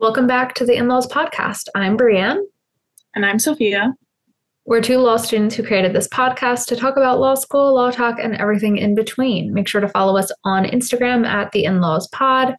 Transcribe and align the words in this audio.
Welcome 0.00 0.26
back 0.26 0.54
to 0.54 0.66
the 0.66 0.74
In 0.74 0.88
Laws 0.88 1.06
podcast. 1.06 1.68
I'm 1.76 1.96
Brianne. 1.96 2.42
And 3.14 3.24
I'm 3.24 3.38
Sophia. 3.38 3.94
We're 4.64 4.82
two 4.82 4.98
law 4.98 5.16
students 5.16 5.54
who 5.54 5.62
created 5.62 5.92
this 5.92 6.08
podcast 6.08 6.66
to 6.66 6.76
talk 6.76 6.96
about 6.96 7.20
law 7.20 7.36
school, 7.36 7.76
law 7.76 7.92
talk, 7.92 8.18
and 8.20 8.34
everything 8.34 8.76
in 8.76 8.96
between. 8.96 9.54
Make 9.54 9.68
sure 9.68 9.80
to 9.80 9.88
follow 9.88 10.18
us 10.18 10.32
on 10.42 10.64
Instagram 10.64 11.24
at 11.24 11.52
the 11.52 11.64
In 11.64 11.80
Laws 11.80 12.08
Pod 12.08 12.56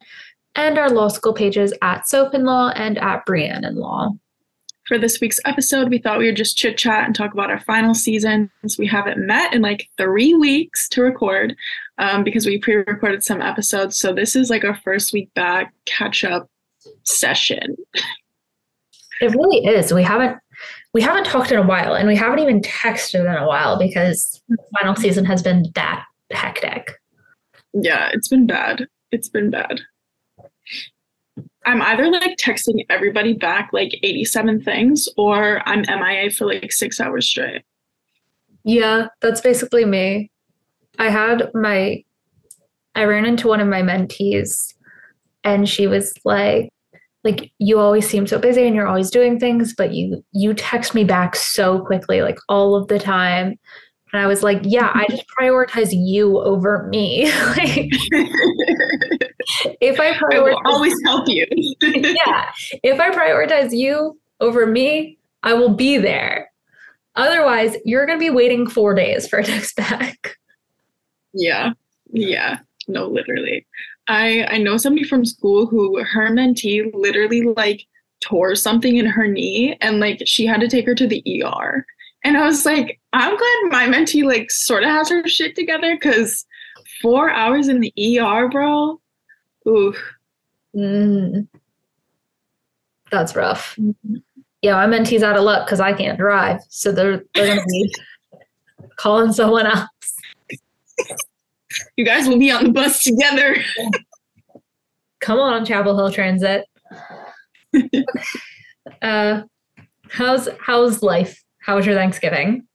and 0.54 0.78
our 0.78 0.88
law 0.88 1.08
school 1.08 1.34
pages 1.34 1.74
at 1.82 2.08
Soph 2.08 2.32
in 2.32 2.44
Law 2.44 2.70
and 2.70 2.96
at 2.96 3.26
Brianne 3.26 3.68
in 3.68 3.76
Law. 3.76 4.12
For 4.86 4.96
this 4.96 5.20
week's 5.20 5.40
episode, 5.44 5.90
we 5.90 5.98
thought 5.98 6.18
we 6.18 6.26
would 6.26 6.36
just 6.36 6.56
chit 6.56 6.78
chat 6.78 7.04
and 7.04 7.14
talk 7.14 7.34
about 7.34 7.50
our 7.50 7.60
final 7.60 7.94
seasons. 7.94 8.48
We 8.78 8.86
haven't 8.86 9.24
met 9.24 9.52
in 9.52 9.60
like 9.60 9.90
three 9.98 10.32
weeks 10.32 10.88
to 10.88 11.02
record 11.02 11.54
um, 11.98 12.24
because 12.24 12.46
we 12.46 12.58
pre 12.58 12.76
recorded 12.76 13.22
some 13.22 13.42
episodes. 13.42 13.98
So 13.98 14.14
this 14.14 14.34
is 14.34 14.48
like 14.48 14.64
our 14.64 14.80
first 14.82 15.12
week 15.12 15.32
back 15.34 15.74
catch 15.84 16.24
up 16.24 16.48
session. 17.06 17.76
It 19.20 19.34
really 19.34 19.64
is. 19.64 19.92
We 19.92 20.02
haven't 20.02 20.38
we 20.92 21.02
haven't 21.02 21.24
talked 21.24 21.52
in 21.52 21.58
a 21.58 21.66
while 21.66 21.94
and 21.94 22.08
we 22.08 22.16
haven't 22.16 22.38
even 22.38 22.60
texted 22.60 23.20
in 23.20 23.26
a 23.26 23.46
while 23.46 23.78
because 23.78 24.42
final 24.78 24.96
season 24.96 25.24
has 25.26 25.42
been 25.42 25.66
that 25.74 26.04
hectic. 26.30 26.98
Yeah, 27.74 28.08
it's 28.12 28.28
been 28.28 28.46
bad. 28.46 28.88
It's 29.12 29.28
been 29.28 29.50
bad. 29.50 29.80
I'm 31.66 31.82
either 31.82 32.10
like 32.10 32.38
texting 32.38 32.86
everybody 32.88 33.34
back 33.34 33.70
like 33.72 33.98
87 34.02 34.62
things 34.62 35.08
or 35.16 35.60
I'm 35.68 35.82
MIA 35.82 36.30
for 36.30 36.46
like 36.46 36.72
six 36.72 37.00
hours 37.00 37.28
straight. 37.28 37.62
Yeah, 38.64 39.08
that's 39.20 39.40
basically 39.40 39.84
me. 39.84 40.30
I 40.98 41.10
had 41.10 41.50
my, 41.54 42.02
I 42.94 43.04
ran 43.04 43.26
into 43.26 43.48
one 43.48 43.60
of 43.60 43.68
my 43.68 43.82
mentees 43.82 44.74
and 45.44 45.68
she 45.68 45.86
was 45.86 46.14
like, 46.24 46.72
like 47.26 47.52
you 47.58 47.78
always 47.78 48.08
seem 48.08 48.26
so 48.26 48.38
busy 48.38 48.66
and 48.66 48.74
you're 48.74 48.86
always 48.86 49.10
doing 49.10 49.38
things, 49.38 49.74
but 49.76 49.92
you 49.92 50.24
you 50.32 50.54
text 50.54 50.94
me 50.94 51.02
back 51.02 51.34
so 51.34 51.80
quickly, 51.84 52.22
like 52.22 52.38
all 52.48 52.76
of 52.76 52.86
the 52.86 52.98
time. 52.98 53.58
And 54.12 54.22
I 54.22 54.28
was 54.28 54.44
like, 54.44 54.60
yeah, 54.62 54.92
I 54.94 55.06
just 55.10 55.24
prioritize 55.38 55.88
you 55.90 56.38
over 56.38 56.86
me. 56.86 57.24
like, 57.56 57.88
if 59.80 59.98
I 59.98 60.12
prioritize, 60.12 60.34
I 60.34 60.38
will 60.38 60.60
always 60.64 60.94
help 61.04 61.28
you. 61.28 61.44
yeah. 61.82 62.52
If 62.84 63.00
I 63.00 63.10
prioritize 63.10 63.76
you 63.76 64.18
over 64.40 64.64
me, 64.64 65.18
I 65.42 65.54
will 65.54 65.74
be 65.74 65.98
there. 65.98 66.50
Otherwise, 67.16 67.76
you're 67.84 68.06
going 68.06 68.18
to 68.18 68.24
be 68.24 68.30
waiting 68.30 68.68
four 68.68 68.94
days 68.94 69.26
for 69.26 69.40
a 69.40 69.44
text 69.44 69.74
back. 69.74 70.36
Yeah. 71.34 71.72
Yeah. 72.12 72.60
No, 72.86 73.08
literally. 73.08 73.66
I 74.08 74.46
I 74.50 74.58
know 74.58 74.76
somebody 74.76 75.04
from 75.04 75.24
school 75.24 75.66
who 75.66 76.02
her 76.02 76.30
mentee 76.30 76.90
literally 76.94 77.42
like 77.42 77.86
tore 78.20 78.54
something 78.54 78.96
in 78.96 79.06
her 79.06 79.26
knee 79.26 79.76
and 79.80 80.00
like 80.00 80.22
she 80.24 80.46
had 80.46 80.60
to 80.60 80.68
take 80.68 80.86
her 80.86 80.94
to 80.94 81.06
the 81.06 81.22
ER. 81.44 81.84
And 82.24 82.36
I 82.36 82.44
was 82.44 82.64
like, 82.64 83.00
I'm 83.12 83.36
glad 83.36 83.70
my 83.70 83.86
mentee 83.86 84.24
like 84.24 84.50
sort 84.50 84.82
of 84.82 84.90
has 84.90 85.08
her 85.10 85.26
shit 85.28 85.54
together 85.54 85.94
because 85.94 86.44
four 87.00 87.30
hours 87.30 87.68
in 87.68 87.80
the 87.80 87.92
ER, 88.20 88.48
bro. 88.48 89.00
Ooh. 89.68 89.94
Mm. 90.74 91.48
That's 93.10 93.36
rough. 93.36 93.76
Mm-hmm. 93.76 94.16
Yeah, 94.62 94.74
my 94.74 94.86
mentee's 94.86 95.22
out 95.22 95.36
of 95.36 95.44
luck 95.44 95.66
because 95.66 95.80
I 95.80 95.92
can't 95.92 96.18
drive. 96.18 96.60
So 96.68 96.90
they're 96.90 97.22
they're 97.34 97.54
gonna 97.54 97.66
be 97.66 97.94
calling 98.96 99.32
someone 99.32 99.66
else. 99.66 99.86
You 101.96 102.04
guys 102.04 102.28
will 102.28 102.38
be 102.38 102.50
on 102.50 102.64
the 102.64 102.72
bus 102.72 103.02
together. 103.02 103.56
Come 105.20 105.38
on, 105.38 105.64
Chapel 105.64 105.96
Hill 105.96 106.10
Transit. 106.10 106.64
uh, 109.02 109.42
how's 110.08 110.48
how's 110.60 111.02
life? 111.02 111.42
How 111.60 111.76
was 111.76 111.86
your 111.86 111.94
Thanksgiving? 111.94 112.66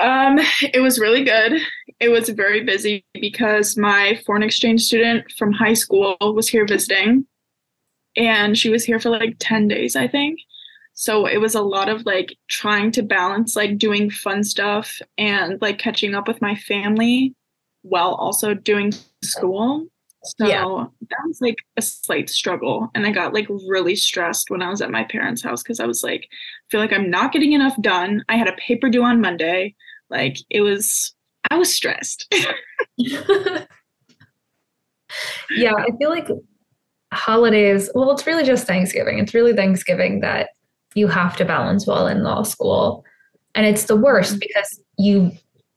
Um, 0.00 0.38
it 0.62 0.80
was 0.80 0.98
really 0.98 1.24
good. 1.24 1.60
It 2.00 2.08
was 2.08 2.28
very 2.28 2.64
busy 2.64 3.04
because 3.14 3.76
my 3.76 4.20
foreign 4.26 4.42
exchange 4.42 4.82
student 4.82 5.30
from 5.38 5.52
high 5.52 5.74
school 5.74 6.16
was 6.20 6.48
here 6.48 6.66
visiting, 6.66 7.26
and 8.16 8.58
she 8.58 8.68
was 8.68 8.84
here 8.84 9.00
for 9.00 9.10
like 9.10 9.36
ten 9.38 9.68
days, 9.68 9.96
I 9.96 10.08
think. 10.08 10.38
So 10.94 11.26
it 11.26 11.38
was 11.38 11.54
a 11.54 11.62
lot 11.62 11.88
of 11.88 12.04
like 12.04 12.36
trying 12.48 12.92
to 12.92 13.02
balance 13.02 13.56
like 13.56 13.78
doing 13.78 14.10
fun 14.10 14.44
stuff 14.44 15.00
and 15.16 15.60
like 15.62 15.78
catching 15.78 16.14
up 16.14 16.28
with 16.28 16.42
my 16.42 16.54
family 16.54 17.34
while 17.82 18.14
also 18.14 18.54
doing 18.54 18.92
school. 19.22 19.86
So 20.24 20.46
yeah. 20.46 20.62
that 20.62 21.18
was 21.26 21.40
like 21.40 21.58
a 21.76 21.82
slight 21.82 22.30
struggle. 22.30 22.90
And 22.94 23.06
I 23.06 23.10
got 23.10 23.34
like 23.34 23.48
really 23.66 23.96
stressed 23.96 24.50
when 24.50 24.62
I 24.62 24.70
was 24.70 24.80
at 24.80 24.90
my 24.90 25.04
parents' 25.04 25.42
house 25.42 25.62
because 25.62 25.80
I 25.80 25.86
was 25.86 26.04
like, 26.04 26.28
I 26.30 26.64
feel 26.70 26.80
like 26.80 26.92
I'm 26.92 27.10
not 27.10 27.32
getting 27.32 27.52
enough 27.52 27.80
done. 27.80 28.24
I 28.28 28.36
had 28.36 28.48
a 28.48 28.52
paper 28.52 28.88
due 28.88 29.02
on 29.02 29.20
Monday. 29.20 29.74
Like 30.10 30.36
it 30.48 30.60
was, 30.60 31.12
I 31.50 31.58
was 31.58 31.74
stressed. 31.74 32.32
yeah, 32.96 33.64
I 35.74 35.90
feel 35.98 36.10
like 36.10 36.28
holidays, 37.12 37.90
well, 37.94 38.12
it's 38.12 38.26
really 38.26 38.44
just 38.44 38.66
Thanksgiving. 38.66 39.18
It's 39.18 39.34
really 39.34 39.54
Thanksgiving 39.54 40.20
that 40.20 40.50
you 40.94 41.08
have 41.08 41.36
to 41.36 41.44
balance 41.44 41.86
while 41.86 42.06
in 42.06 42.22
law 42.22 42.42
school. 42.42 43.04
And 43.54 43.66
it's 43.66 43.84
the 43.84 43.96
worst 43.96 44.32
mm-hmm. 44.32 44.40
because 44.40 44.80
you 44.98 45.32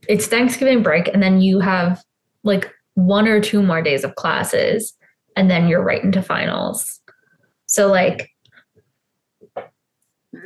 it's 0.07 0.27
Thanksgiving 0.27 0.83
break 0.83 1.07
and 1.07 1.21
then 1.21 1.41
you 1.41 1.59
have 1.59 2.03
like 2.43 2.71
one 2.95 3.27
or 3.27 3.41
two 3.41 3.61
more 3.61 3.81
days 3.81 4.03
of 4.03 4.15
classes 4.15 4.93
and 5.35 5.49
then 5.49 5.67
you're 5.67 5.83
right 5.83 6.03
into 6.03 6.21
finals. 6.21 7.01
So 7.65 7.87
like 7.91 8.29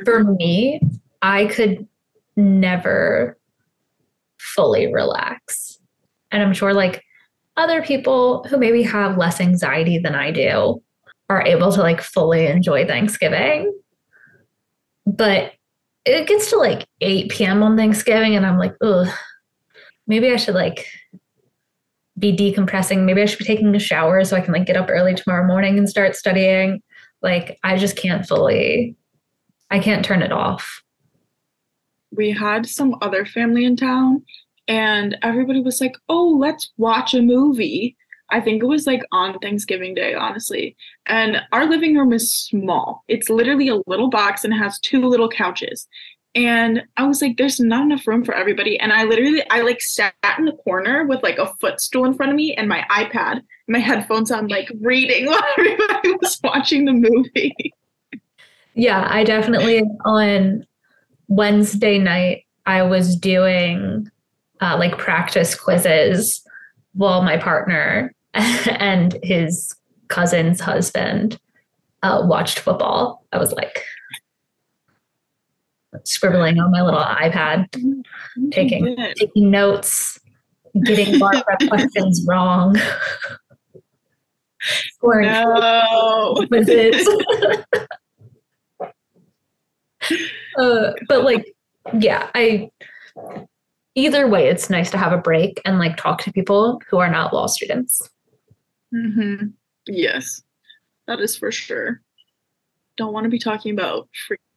for 0.04 0.24
me, 0.24 0.80
I 1.22 1.46
could 1.46 1.86
never 2.36 3.38
fully 4.38 4.92
relax. 4.92 5.78
And 6.32 6.42
I'm 6.42 6.52
sure 6.52 6.72
like 6.72 7.02
other 7.56 7.82
people 7.82 8.44
who 8.44 8.56
maybe 8.56 8.82
have 8.82 9.18
less 9.18 9.40
anxiety 9.40 9.98
than 9.98 10.14
I 10.14 10.30
do 10.30 10.82
are 11.28 11.46
able 11.46 11.72
to 11.72 11.80
like 11.80 12.00
fully 12.00 12.46
enjoy 12.46 12.86
Thanksgiving. 12.86 13.72
But 15.06 15.52
it 16.04 16.26
gets 16.26 16.50
to 16.50 16.56
like 16.56 16.86
8 17.00 17.30
p.m. 17.30 17.62
on 17.62 17.76
Thanksgiving 17.76 18.34
and 18.34 18.46
I'm 18.46 18.58
like, 18.58 18.74
ugh, 18.80 19.08
maybe 20.10 20.32
I 20.32 20.36
should 20.36 20.56
like 20.56 20.86
be 22.18 22.36
decompressing. 22.36 23.04
Maybe 23.04 23.22
I 23.22 23.26
should 23.26 23.38
be 23.38 23.44
taking 23.44 23.74
a 23.74 23.78
shower 23.78 24.24
so 24.24 24.36
I 24.36 24.40
can 24.40 24.52
like 24.52 24.66
get 24.66 24.76
up 24.76 24.90
early 24.90 25.14
tomorrow 25.14 25.46
morning 25.46 25.78
and 25.78 25.88
start 25.88 26.16
studying. 26.16 26.82
Like 27.22 27.58
I 27.62 27.78
just 27.78 27.96
can't 27.96 28.26
fully 28.26 28.96
I 29.70 29.78
can't 29.78 30.04
turn 30.04 30.20
it 30.20 30.32
off. 30.32 30.82
We 32.10 32.32
had 32.32 32.66
some 32.66 32.96
other 33.00 33.24
family 33.24 33.64
in 33.64 33.76
town 33.76 34.24
and 34.66 35.16
everybody 35.22 35.60
was 35.60 35.80
like, 35.80 35.94
"Oh, 36.08 36.36
let's 36.38 36.72
watch 36.76 37.14
a 37.14 37.22
movie." 37.22 37.96
I 38.32 38.40
think 38.40 38.62
it 38.62 38.66
was 38.66 38.86
like 38.86 39.02
on 39.12 39.38
Thanksgiving 39.38 39.94
Day, 39.94 40.14
honestly. 40.14 40.76
And 41.06 41.40
our 41.52 41.66
living 41.66 41.96
room 41.96 42.12
is 42.12 42.34
small. 42.34 43.04
It's 43.08 43.30
literally 43.30 43.68
a 43.68 43.80
little 43.86 44.10
box 44.10 44.44
and 44.44 44.54
has 44.54 44.78
two 44.80 45.02
little 45.02 45.28
couches 45.28 45.88
and 46.34 46.82
i 46.96 47.06
was 47.06 47.20
like 47.20 47.36
there's 47.36 47.58
not 47.58 47.82
enough 47.82 48.06
room 48.06 48.24
for 48.24 48.34
everybody. 48.34 48.78
And 48.78 48.92
i 48.92 49.04
literally 49.04 49.42
i 49.50 49.60
like 49.62 49.80
sat 49.80 50.14
in 50.38 50.44
the 50.44 50.52
corner 50.52 51.04
with 51.06 51.22
like 51.22 51.38
a 51.38 51.52
footstool 51.60 52.04
in 52.04 52.14
front 52.14 52.30
of 52.30 52.36
me 52.36 52.54
and 52.54 52.68
my 52.68 52.84
ipad 52.90 53.42
my 53.68 53.78
headphones 53.78 54.30
on 54.30 54.48
like 54.48 54.70
reading 54.80 55.26
while 55.30 55.42
everybody 55.58 56.12
was 56.20 56.38
watching 56.42 56.84
the 56.84 56.92
movie. 56.92 57.74
Yeah 58.74 59.06
i 59.10 59.24
definitely 59.24 59.82
on 60.04 60.66
wednesday 61.28 61.98
night 61.98 62.44
i 62.66 62.82
was 62.82 63.16
doing 63.16 64.10
uh, 64.60 64.76
like 64.78 64.98
practice 64.98 65.54
quizzes 65.54 66.42
while 66.92 67.22
my 67.22 67.36
partner 67.36 68.14
and 68.34 69.18
his 69.22 69.74
cousin's 70.08 70.60
husband 70.60 71.38
uh, 72.02 72.22
watched 72.24 72.58
football. 72.58 73.24
I 73.32 73.38
was 73.38 73.52
like 73.52 73.84
scribbling 76.04 76.58
on 76.58 76.70
my 76.70 76.82
little 76.82 77.00
iPad, 77.00 77.66
taking 78.52 78.96
taking 79.16 79.50
notes, 79.50 80.18
getting 80.84 81.18
bar 81.18 81.42
prep 81.42 81.68
questions 81.68 82.24
wrong. 82.26 82.76
no. 85.02 86.46
uh, 90.58 90.92
but 91.08 91.24
like, 91.24 91.54
yeah, 91.98 92.30
I. 92.34 92.70
Either 93.96 94.28
way, 94.28 94.46
it's 94.46 94.70
nice 94.70 94.88
to 94.92 94.98
have 94.98 95.12
a 95.12 95.18
break 95.18 95.60
and 95.64 95.80
like 95.80 95.96
talk 95.96 96.22
to 96.22 96.32
people 96.32 96.80
who 96.88 96.98
are 96.98 97.10
not 97.10 97.34
law 97.34 97.46
students. 97.46 98.08
Mm-hmm. 98.94 99.48
Yes, 99.86 100.42
that 101.08 101.20
is 101.20 101.36
for 101.36 101.50
sure. 101.50 102.00
Don't 103.00 103.14
want 103.14 103.24
to 103.24 103.30
be 103.30 103.38
talking 103.38 103.72
about 103.72 104.10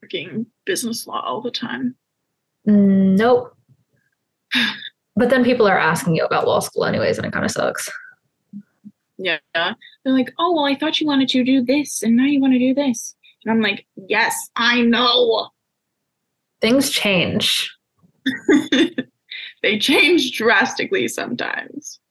freaking 0.04 0.48
business 0.66 1.08
law 1.08 1.22
all 1.22 1.40
the 1.40 1.50
time. 1.50 1.96
Nope. 2.66 3.56
But 5.16 5.30
then 5.30 5.46
people 5.46 5.66
are 5.66 5.80
asking 5.80 6.18
you 6.18 6.26
about 6.26 6.46
law 6.46 6.60
school 6.60 6.84
anyways, 6.84 7.18
and 7.18 7.26
it 7.26 7.32
kind 7.32 7.46
of 7.46 7.52
sucks. 7.52 7.90
Yeah. 9.18 9.38
They're 9.54 9.78
like, 10.04 10.34
oh, 10.40 10.52
well, 10.52 10.66
I 10.66 10.76
thought 10.76 11.00
you 11.00 11.08
wanted 11.08 11.30
to 11.30 11.46
do 11.46 11.64
this 11.64 12.04
and 12.04 12.18
now 12.18 12.26
you 12.26 12.42
want 12.42 12.52
to 12.52 12.60
do 12.60 12.74
this. 12.74 13.16
And 13.46 13.54
I'm 13.54 13.62
like, 13.62 13.86
yes, 13.96 14.36
I 14.58 14.82
know. 14.82 15.48
Things 16.60 16.90
change. 16.90 17.74
they 19.62 19.80
change 19.80 20.34
drastically 20.38 21.08
sometimes. 21.08 22.02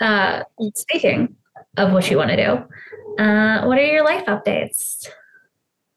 Uh, 0.00 0.42
speaking 0.74 1.34
of 1.78 1.92
what 1.92 2.10
you 2.10 2.18
want 2.18 2.28
to 2.28 2.36
do, 2.36 3.22
uh, 3.22 3.64
what 3.64 3.78
are 3.78 3.86
your 3.86 4.04
life 4.04 4.26
updates? 4.26 5.08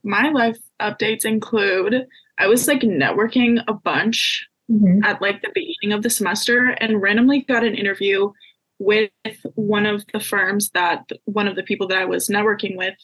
My 0.04 0.30
life 0.30 0.58
updates 0.82 1.26
include 1.26 2.08
I 2.38 2.48
was 2.48 2.68
like 2.68 2.82
networking 2.82 3.64
a 3.68 3.74
bunch 3.74 4.48
mm-hmm. 4.70 5.04
at 5.04 5.22
like 5.22 5.42
the 5.42 5.52
beginning 5.54 5.94
of 5.94 6.04
the 6.04 6.10
semester 6.10 6.70
and 6.80 7.02
randomly 7.02 7.42
got 7.42 7.64
an 7.64 7.76
interview 7.76 8.32
with 8.80 9.12
one 9.56 9.86
of 9.86 10.04
the 10.14 10.20
firms 10.20 10.70
that 10.74 11.10
one 11.26 11.48
of 11.48 11.56
the 11.56 11.64
people 11.64 11.88
that 11.88 11.98
I 11.98 12.06
was 12.06 12.28
networking 12.28 12.76
with 12.76 12.96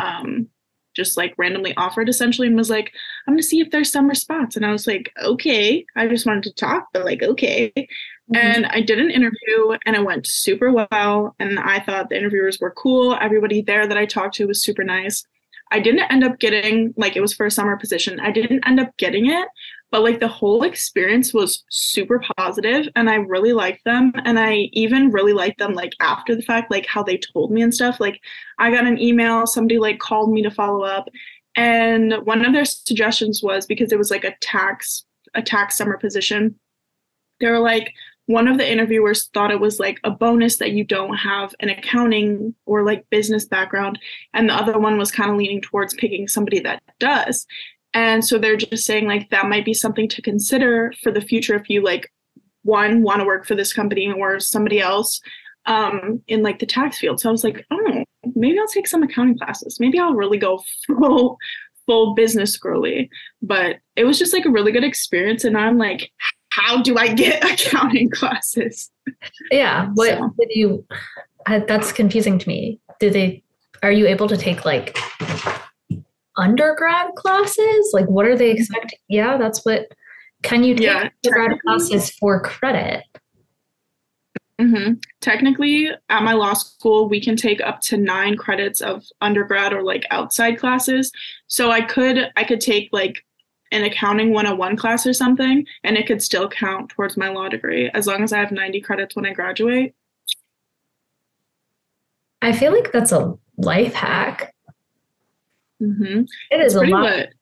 um, 0.00 0.48
just 0.94 1.16
like 1.16 1.34
randomly 1.38 1.74
offered 1.76 2.08
essentially 2.08 2.48
and 2.48 2.56
was 2.56 2.70
like, 2.70 2.92
I'm 3.26 3.34
gonna 3.34 3.42
see 3.42 3.60
if 3.60 3.70
there's 3.70 3.92
summer 3.92 4.14
spots. 4.14 4.56
And 4.56 4.66
I 4.66 4.72
was 4.72 4.86
like, 4.86 5.12
okay. 5.22 5.84
I 5.96 6.06
just 6.08 6.26
wanted 6.26 6.44
to 6.44 6.54
talk, 6.54 6.88
but 6.92 7.04
like, 7.04 7.22
okay. 7.22 7.72
Mm-hmm. 7.76 8.36
And 8.36 8.66
I 8.66 8.80
did 8.80 8.98
an 8.98 9.10
interview 9.10 9.76
and 9.86 9.96
it 9.96 10.04
went 10.04 10.26
super 10.26 10.72
well. 10.72 11.34
And 11.38 11.58
I 11.58 11.80
thought 11.80 12.08
the 12.08 12.18
interviewers 12.18 12.58
were 12.60 12.72
cool. 12.72 13.16
Everybody 13.20 13.62
there 13.62 13.86
that 13.86 13.98
I 13.98 14.06
talked 14.06 14.36
to 14.36 14.46
was 14.46 14.62
super 14.62 14.84
nice. 14.84 15.24
I 15.70 15.80
didn't 15.80 16.10
end 16.10 16.24
up 16.24 16.38
getting 16.38 16.92
like 16.96 17.16
it 17.16 17.20
was 17.20 17.34
for 17.34 17.46
a 17.46 17.50
summer 17.50 17.76
position. 17.76 18.20
I 18.20 18.30
didn't 18.32 18.66
end 18.66 18.80
up 18.80 18.96
getting 18.96 19.30
it, 19.30 19.48
but 19.90 20.02
like 20.02 20.20
the 20.20 20.28
whole 20.28 20.62
experience 20.62 21.34
was 21.34 21.64
super 21.68 22.22
positive 22.36 22.88
and 22.96 23.10
i 23.10 23.14
really 23.14 23.52
liked 23.52 23.84
them 23.84 24.12
and 24.24 24.38
i 24.38 24.68
even 24.72 25.10
really 25.10 25.32
liked 25.32 25.58
them 25.58 25.74
like 25.74 25.92
after 26.00 26.34
the 26.34 26.42
fact 26.42 26.70
like 26.70 26.86
how 26.86 27.02
they 27.02 27.18
told 27.18 27.50
me 27.50 27.62
and 27.62 27.74
stuff 27.74 28.00
like 28.00 28.20
i 28.58 28.70
got 28.70 28.86
an 28.86 29.00
email 29.00 29.46
somebody 29.46 29.78
like 29.78 29.98
called 29.98 30.32
me 30.32 30.42
to 30.42 30.50
follow 30.50 30.84
up 30.84 31.08
and 31.56 32.14
one 32.24 32.44
of 32.44 32.52
their 32.52 32.64
suggestions 32.64 33.42
was 33.42 33.66
because 33.66 33.92
it 33.92 33.98
was 33.98 34.10
like 34.10 34.24
a 34.24 34.36
tax 34.40 35.04
a 35.34 35.42
tax 35.42 35.76
summer 35.76 35.98
position 35.98 36.54
they 37.40 37.48
were 37.48 37.58
like 37.58 37.92
one 38.30 38.46
of 38.46 38.58
the 38.58 38.70
interviewers 38.70 39.28
thought 39.34 39.50
it 39.50 39.60
was 39.60 39.80
like 39.80 39.98
a 40.04 40.10
bonus 40.10 40.58
that 40.58 40.70
you 40.70 40.84
don't 40.84 41.16
have 41.16 41.52
an 41.58 41.68
accounting 41.68 42.54
or 42.64 42.84
like 42.84 43.08
business 43.10 43.44
background 43.44 43.98
and 44.34 44.48
the 44.48 44.54
other 44.54 44.78
one 44.78 44.96
was 44.96 45.10
kind 45.10 45.30
of 45.30 45.36
leaning 45.36 45.60
towards 45.60 45.94
picking 45.94 46.28
somebody 46.28 46.60
that 46.60 46.80
does 47.00 47.46
and 47.92 48.24
so 48.24 48.38
they're 48.38 48.56
just 48.56 48.84
saying 48.84 49.06
like 49.06 49.28
that 49.30 49.48
might 49.48 49.64
be 49.64 49.74
something 49.74 50.08
to 50.08 50.22
consider 50.22 50.92
for 51.02 51.10
the 51.10 51.20
future 51.20 51.56
if 51.56 51.68
you 51.68 51.82
like 51.82 52.12
one 52.62 53.02
want 53.02 53.18
to 53.20 53.24
work 53.24 53.46
for 53.46 53.54
this 53.54 53.72
company 53.72 54.12
or 54.12 54.38
somebody 54.38 54.80
else 54.80 55.20
um, 55.66 56.22
in 56.26 56.42
like 56.42 56.58
the 56.58 56.66
tax 56.66 56.98
field. 56.98 57.20
So 57.20 57.28
I 57.28 57.32
was 57.32 57.44
like, 57.44 57.64
oh, 57.70 58.04
maybe 58.34 58.58
I'll 58.58 58.66
take 58.68 58.86
some 58.86 59.02
accounting 59.02 59.38
classes. 59.38 59.78
Maybe 59.80 59.98
I'll 59.98 60.14
really 60.14 60.38
go 60.38 60.62
full 60.86 61.38
full 61.86 62.14
business 62.14 62.56
girly. 62.56 63.10
But 63.42 63.76
it 63.96 64.04
was 64.04 64.18
just 64.18 64.32
like 64.32 64.44
a 64.44 64.50
really 64.50 64.72
good 64.72 64.84
experience. 64.84 65.44
And 65.44 65.56
I'm 65.56 65.78
like, 65.78 66.10
how 66.60 66.82
do 66.82 66.96
I 66.96 67.12
get 67.12 67.42
accounting 67.52 68.10
classes? 68.10 68.90
Yeah. 69.50 69.88
What 69.94 70.18
so. 70.18 70.34
did 70.38 70.50
you? 70.50 70.84
that's 71.46 71.92
confusing 71.92 72.38
to 72.38 72.48
me. 72.48 72.78
Did 72.98 73.12
they? 73.12 73.42
Are 73.82 73.92
you 73.92 74.06
able 74.06 74.28
to 74.28 74.36
take 74.36 74.64
like 74.64 74.96
undergrad 76.36 77.14
classes? 77.16 77.90
Like, 77.92 78.06
what 78.06 78.26
are 78.26 78.36
they 78.36 78.50
mm-hmm. 78.50 78.60
expecting? 78.60 78.98
Yeah, 79.08 79.36
that's 79.36 79.64
what. 79.64 79.88
Can 80.42 80.64
you 80.64 80.74
take 80.74 80.84
yeah, 80.84 81.10
undergrad 81.24 81.60
classes 81.60 82.10
for 82.10 82.40
credit? 82.40 83.04
Mm-hmm. 84.60 84.94
Technically, 85.20 85.88
at 86.08 86.22
my 86.22 86.32
law 86.32 86.52
school, 86.52 87.08
we 87.08 87.20
can 87.20 87.36
take 87.36 87.60
up 87.62 87.80
to 87.82 87.96
nine 87.96 88.36
credits 88.36 88.80
of 88.80 89.04
undergrad 89.20 89.72
or 89.72 89.82
like 89.82 90.04
outside 90.10 90.58
classes. 90.58 91.10
So 91.46 91.70
I 91.70 91.80
could 91.80 92.30
I 92.36 92.44
could 92.44 92.60
take 92.60 92.90
like 92.92 93.24
an 93.72 93.84
accounting 93.84 94.32
101 94.32 94.76
class 94.76 95.06
or 95.06 95.12
something, 95.12 95.66
and 95.84 95.96
it 95.96 96.06
could 96.06 96.22
still 96.22 96.48
count 96.48 96.90
towards 96.90 97.16
my 97.16 97.28
law 97.28 97.48
degree 97.48 97.90
as 97.94 98.06
long 98.06 98.22
as 98.22 98.32
I 98.32 98.38
have 98.38 98.52
90 98.52 98.80
credits 98.80 99.16
when 99.16 99.26
I 99.26 99.32
graduate. 99.32 99.94
I 102.42 102.52
feel 102.52 102.72
like 102.72 102.92
that's 102.92 103.12
a 103.12 103.34
life 103.58 103.94
hack. 103.94 104.54
Mm-hmm. 105.82 106.22
It 106.50 106.60
is 106.60 106.74
a 106.74 106.82
lot. 106.82 107.02
Lit. 107.02 107.34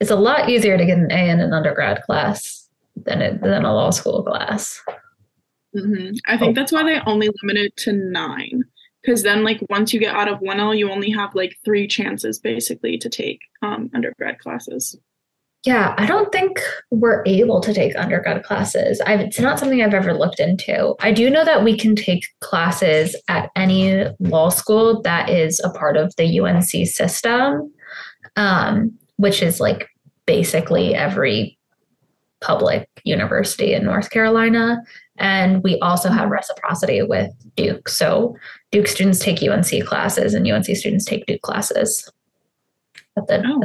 It's 0.00 0.10
a 0.10 0.16
lot 0.16 0.48
easier 0.48 0.76
to 0.76 0.84
get 0.84 0.98
an 0.98 1.10
A 1.10 1.30
in 1.30 1.40
an 1.40 1.52
undergrad 1.52 2.02
class 2.02 2.68
than 2.96 3.22
it 3.22 3.40
than 3.40 3.64
a 3.64 3.74
law 3.74 3.90
school 3.90 4.22
class. 4.22 4.82
Mm-hmm. 5.76 6.14
I 6.26 6.38
think 6.38 6.56
oh. 6.56 6.60
that's 6.60 6.72
why 6.72 6.82
they 6.82 7.00
only 7.06 7.28
limit 7.42 7.56
it 7.56 7.76
to 7.78 7.92
nine. 7.92 8.62
Because 9.02 9.22
then, 9.22 9.44
like, 9.44 9.60
once 9.70 9.92
you 9.92 10.00
get 10.00 10.16
out 10.16 10.28
of 10.28 10.40
1L, 10.40 10.76
you 10.76 10.90
only 10.90 11.10
have 11.10 11.34
like 11.34 11.56
three 11.64 11.86
chances 11.86 12.40
basically 12.40 12.98
to 12.98 13.08
take 13.08 13.40
um, 13.62 13.88
undergrad 13.94 14.40
classes. 14.40 14.98
Yeah, 15.66 15.94
I 15.98 16.06
don't 16.06 16.30
think 16.30 16.60
we're 16.90 17.24
able 17.26 17.60
to 17.60 17.74
take 17.74 17.96
undergrad 17.96 18.44
classes. 18.44 19.00
I've, 19.00 19.20
it's 19.20 19.40
not 19.40 19.58
something 19.58 19.82
I've 19.82 19.94
ever 19.94 20.14
looked 20.14 20.38
into. 20.38 20.94
I 21.00 21.10
do 21.12 21.28
know 21.28 21.44
that 21.44 21.64
we 21.64 21.76
can 21.76 21.96
take 21.96 22.24
classes 22.40 23.16
at 23.28 23.50
any 23.56 24.04
law 24.20 24.48
school 24.48 25.02
that 25.02 25.28
is 25.28 25.60
a 25.64 25.70
part 25.70 25.96
of 25.96 26.14
the 26.16 26.40
UNC 26.40 26.86
system 26.86 27.72
um, 28.36 28.96
which 29.16 29.42
is 29.42 29.60
like 29.60 29.88
basically 30.26 30.94
every 30.94 31.58
public 32.40 32.88
university 33.04 33.72
in 33.72 33.84
North 33.84 34.10
Carolina. 34.10 34.82
And 35.18 35.62
we 35.62 35.78
also 35.80 36.10
have 36.10 36.28
reciprocity 36.28 37.02
with 37.02 37.30
Duke. 37.56 37.88
So 37.88 38.36
Duke 38.70 38.86
students 38.86 39.18
take 39.18 39.42
UNC 39.42 39.84
classes 39.86 40.34
and 40.34 40.46
UNC 40.46 40.66
students 40.66 41.06
take 41.06 41.24
Duke 41.26 41.40
classes. 41.40 42.10
But 43.14 43.28
then, 43.28 43.46
oh, 43.46 43.62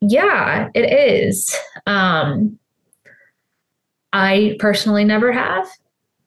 yeah, 0.00 0.68
it 0.74 0.92
is. 0.92 1.56
Um, 1.86 2.58
I 4.12 4.56
personally 4.58 5.04
never 5.04 5.32
have. 5.32 5.68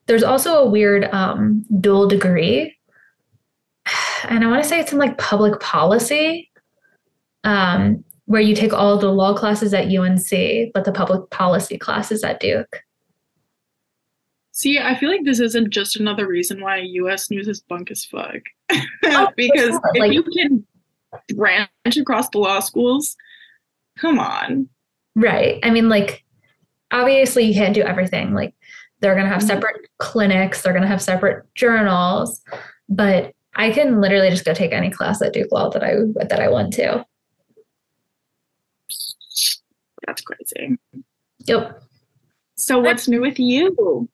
There's 0.06 0.22
also 0.22 0.54
a 0.56 0.68
weird 0.68 1.04
um, 1.12 1.64
dual 1.80 2.08
degree. 2.08 2.76
And 4.24 4.44
I 4.44 4.46
want 4.46 4.62
to 4.62 4.68
say 4.68 4.78
it's 4.78 4.92
in 4.92 4.98
like 4.98 5.18
public 5.18 5.60
policy 5.60 6.50
um, 7.44 8.04
where 8.26 8.40
you 8.40 8.54
take 8.54 8.72
all 8.72 8.98
the 8.98 9.10
law 9.10 9.34
classes 9.34 9.74
at 9.74 9.86
UNC, 9.86 10.72
but 10.74 10.84
the 10.84 10.92
public 10.92 11.28
policy 11.30 11.76
classes 11.76 12.22
at 12.22 12.40
Duke. 12.40 12.82
See, 14.52 14.78
I 14.78 14.94
feel 14.94 15.10
like 15.10 15.24
this 15.24 15.40
isn't 15.40 15.70
just 15.70 15.96
another 15.96 16.28
reason 16.28 16.60
why 16.60 16.76
US 16.78 17.30
news 17.30 17.48
is 17.48 17.60
bunk 17.60 17.90
as 17.90 18.04
fuck. 18.04 18.36
oh, 19.04 19.28
because 19.36 19.74
if 19.94 20.00
like, 20.00 20.12
you 20.12 20.22
can 20.22 20.64
branch 21.34 21.96
across 21.98 22.28
the 22.28 22.38
law 22.38 22.60
schools, 22.60 23.16
come 24.02 24.18
on. 24.18 24.68
Right. 25.14 25.60
I 25.62 25.70
mean, 25.70 25.88
like, 25.88 26.24
obviously, 26.90 27.44
you 27.44 27.54
can't 27.54 27.74
do 27.74 27.82
everything. 27.82 28.34
Like, 28.34 28.54
they're 29.00 29.14
going 29.14 29.26
to 29.26 29.32
have 29.32 29.40
mm-hmm. 29.40 29.48
separate 29.48 29.88
clinics, 29.98 30.62
they're 30.62 30.72
going 30.72 30.82
to 30.82 30.88
have 30.88 31.02
separate 31.02 31.46
journals, 31.54 32.42
but 32.88 33.32
I 33.54 33.70
can 33.70 34.00
literally 34.00 34.30
just 34.30 34.44
go 34.44 34.54
take 34.54 34.72
any 34.72 34.90
class 34.90 35.22
at 35.22 35.32
Duke 35.32 35.52
Law 35.52 35.70
that 35.70 35.84
I 35.84 35.94
that 36.26 36.40
I 36.40 36.48
want 36.48 36.72
to. 36.74 37.04
That's 40.06 40.22
crazy. 40.22 40.78
Yep. 41.46 41.82
So 42.56 42.78
what's 42.78 43.08
new 43.08 43.20
with 43.20 43.38
you? 43.38 44.08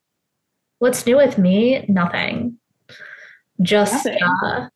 What's 0.79 1.07
new 1.07 1.17
with 1.17 1.39
me? 1.39 1.85
Nothing. 1.89 2.59
Just 3.63 4.07
Nothing. 4.07 4.23
uh 4.23 4.69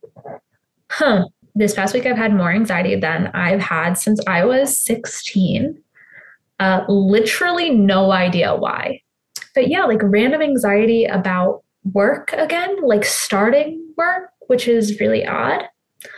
huh. 0.91 1.25
This 1.55 1.75
past 1.75 1.95
week 1.95 2.07
I've 2.07 2.17
had 2.17 2.35
more 2.35 2.51
anxiety 2.51 2.97
than 2.97 3.29
I've 3.29 3.61
had 3.61 3.95
since 3.95 4.21
I 4.27 4.45
was 4.45 4.79
16. 4.81 5.79
Uh 6.61 6.85
literally 6.89 7.71
no 7.71 8.13
idea 8.13 8.55
why. 8.55 9.03
But 9.55 9.69
yeah, 9.69 9.85
like 9.85 10.01
random 10.03 10.43
anxiety 10.43 11.05
about 11.05 11.63
work 11.93 12.33
again, 12.33 12.83
like 12.83 13.05
starting 13.05 13.85
work, 13.97 14.31
which 14.47 14.69
is 14.69 15.01
really 15.01 15.27
odd. 15.27 15.65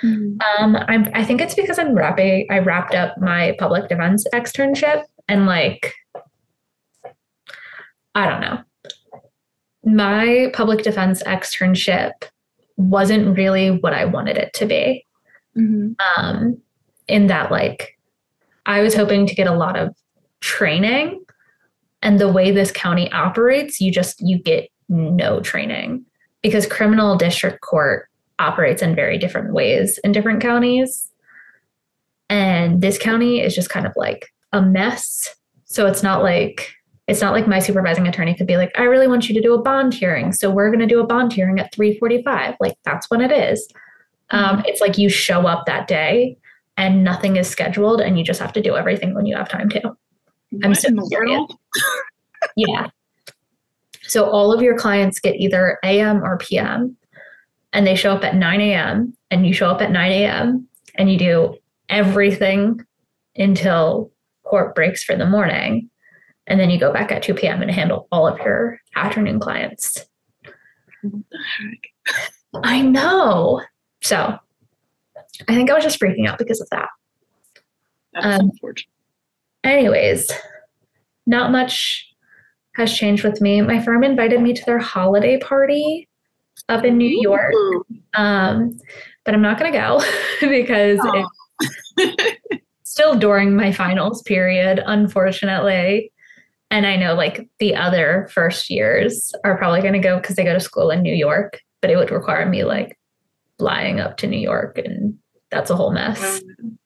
Mm-hmm. 0.02 0.64
Um, 0.64 0.76
I'm, 0.88 1.10
I 1.14 1.24
think 1.24 1.40
it's 1.40 1.54
because 1.54 1.78
I'm 1.78 1.94
wrapping, 1.94 2.46
I 2.50 2.58
wrapped 2.58 2.94
up 2.94 3.18
my 3.18 3.54
public 3.58 3.88
defense 3.88 4.26
externship 4.32 5.04
and 5.28 5.46
like, 5.46 5.94
I 8.14 8.28
don't 8.28 8.40
know. 8.40 8.62
My 9.84 10.50
public 10.54 10.82
defense 10.82 11.22
externship 11.24 12.12
wasn't 12.76 13.36
really 13.36 13.70
what 13.70 13.92
I 13.92 14.04
wanted 14.04 14.36
it 14.38 14.52
to 14.54 14.66
be. 14.66 15.03
Mm-hmm. 15.56 15.92
Um, 16.16 16.60
in 17.08 17.26
that, 17.28 17.50
like, 17.50 17.98
I 18.66 18.80
was 18.80 18.94
hoping 18.94 19.26
to 19.26 19.34
get 19.34 19.46
a 19.46 19.54
lot 19.54 19.76
of 19.76 19.94
training, 20.40 21.24
and 22.02 22.18
the 22.18 22.30
way 22.30 22.50
this 22.50 22.70
county 22.70 23.10
operates, 23.12 23.80
you 23.80 23.90
just 23.90 24.20
you 24.20 24.38
get 24.38 24.70
no 24.88 25.40
training 25.40 26.04
because 26.42 26.66
criminal 26.66 27.16
district 27.16 27.62
court 27.62 28.08
operates 28.38 28.82
in 28.82 28.94
very 28.94 29.18
different 29.18 29.52
ways 29.52 29.98
in 29.98 30.12
different 30.12 30.40
counties. 30.40 31.10
And 32.28 32.80
this 32.80 32.98
county 32.98 33.40
is 33.40 33.54
just 33.54 33.70
kind 33.70 33.86
of 33.86 33.92
like 33.96 34.32
a 34.52 34.60
mess. 34.60 35.34
So 35.64 35.86
it's 35.86 36.02
not 36.02 36.22
like 36.22 36.74
it's 37.06 37.20
not 37.20 37.32
like 37.32 37.46
my 37.46 37.58
supervising 37.58 38.08
attorney 38.08 38.34
could 38.34 38.46
be 38.46 38.56
like, 38.56 38.72
I 38.78 38.84
really 38.84 39.06
want 39.06 39.28
you 39.28 39.34
to 39.34 39.42
do 39.42 39.52
a 39.52 39.60
bond 39.60 39.92
hearing. 39.92 40.32
So 40.32 40.50
we're 40.50 40.70
going 40.70 40.80
to 40.80 40.86
do 40.86 41.00
a 41.00 41.06
bond 41.06 41.34
hearing 41.34 41.58
at 41.60 41.72
345. 41.74 42.54
Like 42.60 42.76
that's 42.84 43.10
when 43.10 43.20
it 43.20 43.30
is. 43.30 43.68
Um, 44.30 44.62
it's 44.66 44.80
like 44.80 44.98
you 44.98 45.08
show 45.08 45.46
up 45.46 45.66
that 45.66 45.88
day 45.88 46.36
and 46.76 47.04
nothing 47.04 47.36
is 47.36 47.48
scheduled 47.48 48.00
and 48.00 48.18
you 48.18 48.24
just 48.24 48.40
have 48.40 48.52
to 48.54 48.62
do 48.62 48.76
everything 48.76 49.14
when 49.14 49.26
you 49.26 49.36
have 49.36 49.48
time 49.48 49.68
to. 49.70 49.96
I'm 50.62 50.70
What 50.70 50.78
so 50.78 50.88
in? 50.88 51.46
Yeah. 52.56 52.88
So 54.02 54.28
all 54.28 54.52
of 54.52 54.60
your 54.60 54.76
clients 54.76 55.18
get 55.18 55.36
either 55.36 55.78
AM 55.82 56.22
or 56.22 56.36
PM 56.36 56.96
and 57.72 57.86
they 57.86 57.94
show 57.94 58.12
up 58.12 58.22
at 58.22 58.36
9 58.36 58.60
a.m. 58.60 59.16
and 59.30 59.46
you 59.46 59.52
show 59.52 59.68
up 59.68 59.80
at 59.80 59.90
9 59.90 60.12
a.m. 60.12 60.68
and 60.96 61.10
you 61.10 61.18
do 61.18 61.56
everything 61.88 62.84
until 63.36 64.12
court 64.44 64.74
breaks 64.74 65.02
for 65.02 65.16
the 65.16 65.26
morning. 65.26 65.90
And 66.46 66.60
then 66.60 66.70
you 66.70 66.78
go 66.78 66.92
back 66.92 67.10
at 67.10 67.22
2 67.22 67.34
p.m. 67.34 67.62
and 67.62 67.70
handle 67.70 68.06
all 68.12 68.28
of 68.28 68.38
your 68.38 68.78
afternoon 68.94 69.40
clients. 69.40 70.04
What 71.02 71.22
the 71.30 71.38
heck? 71.58 72.62
I 72.62 72.82
know. 72.82 73.62
So 74.04 74.38
I 75.48 75.54
think 75.54 75.70
I 75.70 75.74
was 75.74 75.82
just 75.82 75.98
freaking 75.98 76.28
out 76.28 76.38
because 76.38 76.60
of 76.60 76.68
that. 76.70 76.90
That's 78.12 78.26
Um, 78.26 78.50
unfortunate. 78.50 78.90
Anyways, 79.64 80.30
not 81.26 81.50
much 81.50 82.14
has 82.76 82.92
changed 82.92 83.24
with 83.24 83.40
me. 83.40 83.62
My 83.62 83.82
firm 83.82 84.04
invited 84.04 84.42
me 84.42 84.52
to 84.52 84.64
their 84.66 84.78
holiday 84.78 85.38
party 85.38 86.06
up 86.68 86.84
in 86.84 86.98
New 86.98 87.08
York. 87.08 87.54
Um, 88.14 88.78
but 89.24 89.32
I'm 89.34 89.40
not 89.42 89.58
going 89.58 89.72
to 89.72 89.78
go 89.78 90.02
because 90.48 90.98
Aw. 91.02 91.24
it's 91.96 92.60
still 92.82 93.14
during 93.18 93.56
my 93.56 93.72
finals 93.72 94.22
period, 94.22 94.82
unfortunately. 94.84 96.12
And 96.70 96.86
I 96.86 96.96
know 96.96 97.14
like 97.14 97.48
the 97.58 97.74
other 97.74 98.28
first 98.32 98.68
years 98.68 99.32
are 99.44 99.56
probably 99.56 99.80
going 99.80 99.94
to 99.94 99.98
go 99.98 100.16
because 100.20 100.36
they 100.36 100.44
go 100.44 100.52
to 100.52 100.60
school 100.60 100.90
in 100.90 101.00
New 101.00 101.14
York, 101.14 101.60
but 101.80 101.90
it 101.90 101.96
would 101.96 102.10
require 102.10 102.46
me 102.46 102.64
like 102.64 102.98
flying 103.58 104.00
up 104.00 104.16
to 104.18 104.26
New 104.26 104.38
York 104.40 104.78
and 104.78 105.18
that's 105.50 105.70
a 105.70 105.76
whole 105.76 105.92
mess. 105.92 106.40
Um, 106.40 106.78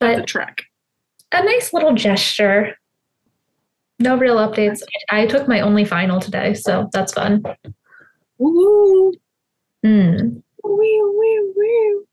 the 0.00 0.06
But 0.16 0.26
trek. 0.26 0.62
a 1.32 1.42
nice 1.44 1.72
little 1.72 1.94
gesture. 1.94 2.76
No 3.98 4.16
real 4.16 4.36
updates. 4.36 4.82
I 5.10 5.22
I 5.22 5.26
took 5.26 5.48
my 5.48 5.60
only 5.60 5.84
final 5.84 6.20
today, 6.20 6.54
so 6.54 6.88
that's 6.92 7.12
fun. 7.14 7.42
Woo. 8.38 9.12
Mm. 9.84 10.42
Woo, 10.62 11.16
woo, 11.18 11.52
woo. 11.56 12.06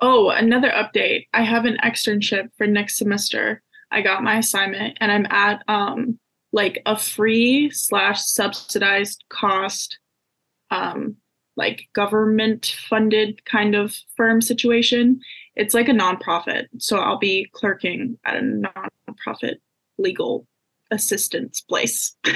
Oh, 0.00 0.30
another 0.30 0.70
update. 0.70 1.26
I 1.34 1.42
have 1.42 1.64
an 1.64 1.78
externship 1.84 2.48
for 2.56 2.66
next 2.66 2.96
semester. 2.96 3.62
I 3.90 4.02
got 4.02 4.22
my 4.22 4.38
assignment 4.38 4.96
and 5.00 5.12
I'm 5.12 5.26
at 5.30 5.62
um 5.68 6.18
like 6.52 6.80
a 6.86 6.96
free 6.96 7.70
slash 7.70 8.22
subsidized 8.24 9.24
cost 9.28 9.98
um 10.70 11.16
like 11.56 11.88
government 11.94 12.76
funded 12.88 13.44
kind 13.46 13.74
of 13.74 13.96
firm 14.16 14.40
situation. 14.42 15.20
It's 15.54 15.74
like 15.74 15.88
a 15.88 15.92
nonprofit. 15.92 16.66
So 16.78 16.98
I'll 16.98 17.18
be 17.18 17.48
clerking 17.52 18.18
at 18.24 18.36
a 18.36 18.40
nonprofit 18.40 19.56
legal 19.98 20.46
assistance 20.90 21.60
place. 21.60 22.14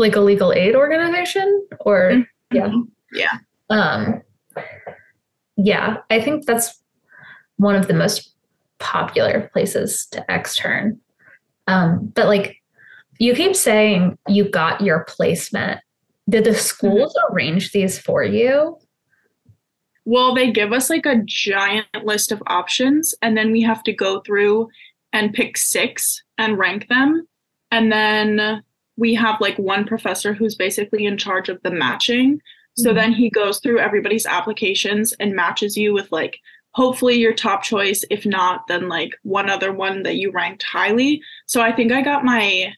Like 0.00 0.14
a 0.14 0.20
legal 0.20 0.52
aid 0.52 0.76
organization 0.76 1.66
or 1.80 2.24
Yeah. 2.52 2.70
Yeah. 3.12 3.32
um 3.68 4.22
yeah, 5.56 5.96
I 6.08 6.20
think 6.20 6.46
that's 6.46 6.80
one 7.56 7.74
of 7.74 7.88
the 7.88 7.94
most 7.94 8.32
popular 8.78 9.50
places 9.52 10.06
to 10.12 10.24
extern. 10.30 11.00
Um 11.66 12.12
but 12.14 12.28
like 12.28 12.62
you 13.18 13.34
keep 13.34 13.56
saying 13.56 14.16
you 14.28 14.48
got 14.48 14.80
your 14.82 15.02
placement. 15.02 15.80
Did 16.28 16.44
the 16.44 16.54
schools 16.54 17.16
arrange 17.30 17.72
these 17.72 17.98
for 17.98 18.22
you? 18.22 18.78
Well, 20.04 20.34
they 20.34 20.50
give 20.50 20.72
us 20.72 20.90
like 20.90 21.06
a 21.06 21.22
giant 21.24 21.86
list 22.04 22.32
of 22.32 22.42
options, 22.46 23.14
and 23.22 23.36
then 23.36 23.52
we 23.52 23.62
have 23.62 23.82
to 23.84 23.92
go 23.92 24.20
through 24.20 24.68
and 25.12 25.32
pick 25.32 25.56
six 25.56 26.22
and 26.36 26.58
rank 26.58 26.88
them. 26.88 27.26
And 27.70 27.92
then 27.92 28.62
we 28.96 29.14
have 29.14 29.40
like 29.40 29.58
one 29.58 29.84
professor 29.86 30.34
who's 30.34 30.54
basically 30.54 31.06
in 31.06 31.18
charge 31.18 31.48
of 31.48 31.62
the 31.62 31.70
matching. 31.70 32.40
So 32.76 32.90
Mhm. 32.90 32.94
then 32.94 33.12
he 33.12 33.30
goes 33.30 33.60
through 33.60 33.80
everybody's 33.80 34.26
applications 34.26 35.12
and 35.14 35.34
matches 35.34 35.76
you 35.76 35.92
with 35.92 36.10
like 36.12 36.38
hopefully 36.72 37.18
your 37.18 37.32
top 37.32 37.62
choice. 37.62 38.04
If 38.10 38.26
not, 38.26 38.66
then 38.66 38.88
like 38.88 39.10
one 39.22 39.48
other 39.50 39.72
one 39.72 40.02
that 40.02 40.16
you 40.16 40.30
ranked 40.30 40.62
highly. 40.62 41.22
So 41.46 41.60
I 41.60 41.72
think 41.72 41.92
I 41.92 42.02
got 42.02 42.24
my 42.24 42.72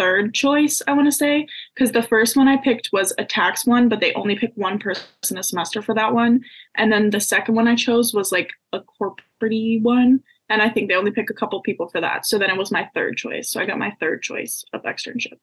third 0.00 0.32
choice, 0.32 0.80
I 0.86 0.94
want 0.94 1.08
to 1.08 1.12
say, 1.12 1.46
because 1.74 1.92
the 1.92 2.02
first 2.02 2.34
one 2.34 2.48
I 2.48 2.56
picked 2.56 2.88
was 2.90 3.12
a 3.18 3.24
tax 3.24 3.66
one, 3.66 3.90
but 3.90 4.00
they 4.00 4.14
only 4.14 4.34
pick 4.34 4.52
one 4.54 4.78
person 4.78 5.36
a 5.36 5.42
semester 5.42 5.82
for 5.82 5.94
that 5.94 6.14
one. 6.14 6.40
And 6.74 6.90
then 6.90 7.10
the 7.10 7.20
second 7.20 7.54
one 7.54 7.68
I 7.68 7.74
chose 7.74 8.14
was 8.14 8.32
like 8.32 8.50
a 8.72 8.80
corporate 8.80 9.82
one. 9.82 10.20
And 10.48 10.62
I 10.62 10.70
think 10.70 10.88
they 10.88 10.96
only 10.96 11.10
pick 11.10 11.28
a 11.28 11.34
couple 11.34 11.60
people 11.60 11.88
for 11.88 12.00
that. 12.00 12.24
So 12.24 12.38
then 12.38 12.48
it 12.48 12.56
was 12.56 12.72
my 12.72 12.88
third 12.94 13.18
choice. 13.18 13.50
So 13.50 13.60
I 13.60 13.66
got 13.66 13.78
my 13.78 13.94
third 14.00 14.22
choice 14.22 14.64
of 14.72 14.82
externship. 14.84 15.38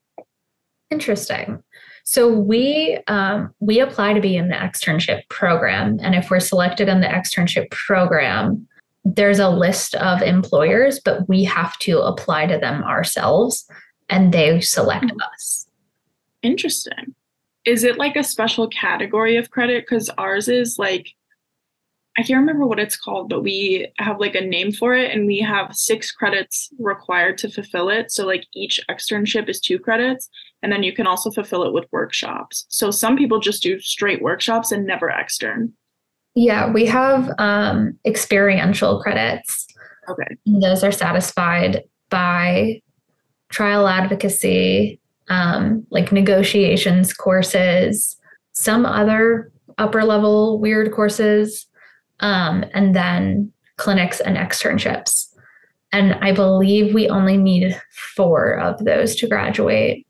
Interesting. 0.90 1.62
So 2.04 2.34
we 2.34 2.98
um, 3.08 3.54
we 3.60 3.80
apply 3.80 4.14
to 4.14 4.22
be 4.22 4.38
in 4.38 4.48
the 4.48 4.56
externship 4.56 5.28
program, 5.30 6.00
and 6.02 6.16
if 6.16 6.32
we're 6.32 6.40
selected 6.40 6.88
in 6.88 7.02
the 7.02 7.08
externship 7.08 7.70
program, 7.72 8.66
there's 9.04 9.40
a 9.40 9.50
list 9.50 9.96
of 9.96 10.22
employers, 10.22 11.02
but 11.04 11.28
we 11.28 11.44
have 11.44 11.78
to 11.80 12.00
apply 12.00 12.46
to 12.46 12.58
them 12.58 12.84
ourselves, 12.84 13.70
and 14.10 14.34
they 14.34 14.60
select 14.62 15.12
us. 15.34 15.68
Interesting. 16.42 17.16
Is 17.66 17.84
it 17.84 17.98
like 17.98 18.16
a 18.16 18.24
special 18.24 18.68
category 18.70 19.36
of 19.38 19.52
credit? 19.52 19.84
Because 19.84 20.10
ours 20.18 20.48
is 20.48 20.78
like, 20.80 21.10
I 22.18 22.24
can't 22.24 22.40
remember 22.40 22.66
what 22.66 22.80
it's 22.80 22.98
called, 22.98 23.30
but 23.30 23.44
we 23.44 23.92
have 23.98 24.20
like 24.20 24.34
a 24.34 24.42
name 24.42 24.72
for 24.72 24.96
it 24.96 25.12
and 25.12 25.28
we 25.28 25.40
have 25.40 25.76
six 25.76 26.12
credits 26.12 26.70
required 26.80 27.38
to 27.40 27.50
fulfill 27.50 27.90
it. 27.90 28.12
So, 28.12 28.26
like, 28.26 28.48
each 28.54 28.80
externship 28.90 29.48
is 29.50 29.60
two 29.60 29.78
credits. 29.78 30.28
And 30.64 30.72
then 30.72 30.82
you 30.82 30.94
can 30.94 31.06
also 31.06 31.30
fulfill 31.30 31.64
it 31.64 31.74
with 31.74 31.86
workshops. 31.92 32.66
So, 32.70 32.90
some 32.90 33.18
people 33.18 33.40
just 33.40 33.62
do 33.62 33.80
straight 33.80 34.24
workshops 34.24 34.72
and 34.72 34.88
never 34.88 35.12
extern. 35.12 35.74
Yeah, 36.34 36.72
we 36.72 36.86
have 36.86 37.32
um, 37.38 38.00
experiential 38.06 39.00
credits. 39.02 39.68
Okay. 40.10 40.38
Those 40.46 40.84
are 40.84 40.92
satisfied 40.92 41.84
by 42.10 42.82
trial 43.50 43.88
advocacy, 43.88 45.00
um, 45.30 45.86
like 45.90 46.12
negotiations 46.12 47.14
courses, 47.14 48.18
some 48.54 48.86
other 48.86 49.52
upper 49.78 50.04
level 50.04 50.60
weird 50.60 50.92
courses, 50.92 51.68
um, 52.20 52.66
and 52.74 52.96
then 52.96 53.52
clinics 53.78 54.20
and 54.20 54.38
externships. 54.38 55.28
And 55.92 56.16
I 56.16 56.32
believe 56.32 56.94
we 56.94 57.08
only 57.08 57.38
need 57.38 57.80
four 58.16 58.60
of 58.60 58.84
those 58.84 59.16
to 59.18 59.28
graduate. 59.28 60.06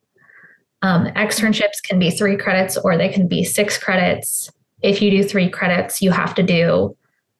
Um, 0.81 1.07
externships 1.07 1.81
can 1.83 1.99
be 1.99 2.09
three 2.09 2.37
credits 2.37 2.77
or 2.77 2.97
they 2.97 3.09
can 3.09 3.27
be 3.27 3.43
six 3.43 3.77
credits. 3.77 4.49
If 4.81 5.01
you 5.01 5.11
do 5.11 5.23
three 5.23 5.49
credits, 5.49 6.01
you 6.01 6.11
have 6.11 6.33
to 6.35 6.43
do, 6.43 6.95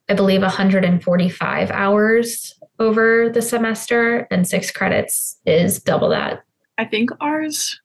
I 0.09 0.13
believe, 0.13 0.41
145 0.41 1.71
hours 1.71 2.56
over 2.79 3.29
the 3.29 3.41
semester, 3.41 4.27
and 4.31 4.47
six 4.47 4.71
credits 4.71 5.37
is 5.45 5.81
double 5.81 6.09
that. 6.09 6.43
I 6.77 6.85
think 6.85 7.09
ours, 7.19 7.79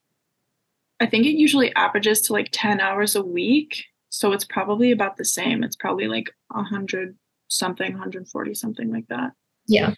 I 1.01 1.07
think 1.07 1.27
it 1.27 1.39
usually 1.39 1.75
averages 1.75 2.21
to 2.23 2.33
like 2.33 2.49
10 2.53 2.81
hours 2.81 3.17
a 3.17 3.23
week. 3.23 3.85
So, 4.11 4.33
it's 4.33 4.45
probably 4.45 4.93
about 4.93 5.17
the 5.17 5.25
same. 5.25 5.65
It's 5.65 5.77
probably 5.77 6.07
like 6.07 6.31
100 6.49 7.17
something, 7.49 7.93
140 7.93 8.55
something 8.55 8.93
like 8.93 9.09
that. 9.09 9.33
Yeah. 9.67 9.95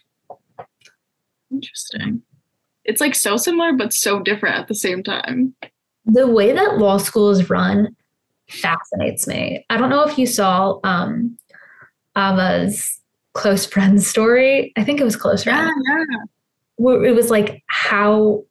Interesting. 1.51 2.21
It's 2.85 3.01
like 3.01 3.15
so 3.15 3.35
similar, 3.35 3.73
but 3.73 3.93
so 3.93 4.19
different 4.19 4.55
at 4.55 4.67
the 4.67 4.75
same 4.75 5.03
time. 5.03 5.55
The 6.05 6.27
way 6.27 6.51
that 6.51 6.77
law 6.77 6.97
school 6.97 7.31
is 7.31 7.49
run 7.49 7.95
fascinates 8.49 9.27
me. 9.27 9.65
I 9.69 9.77
don't 9.77 9.89
know 9.89 10.03
if 10.03 10.17
you 10.17 10.27
saw 10.27 10.79
um, 10.83 11.37
Ava's 12.15 13.01
close 13.35 13.65
friends 13.65 14.07
story. 14.07 14.73
I 14.75 14.83
think 14.83 14.99
it 14.99 15.03
was 15.03 15.15
close 15.15 15.43
friends. 15.43 15.71
yeah. 15.87 16.03
where 16.77 17.03
it 17.05 17.13
was 17.15 17.29
like 17.29 17.63
how 17.67 18.43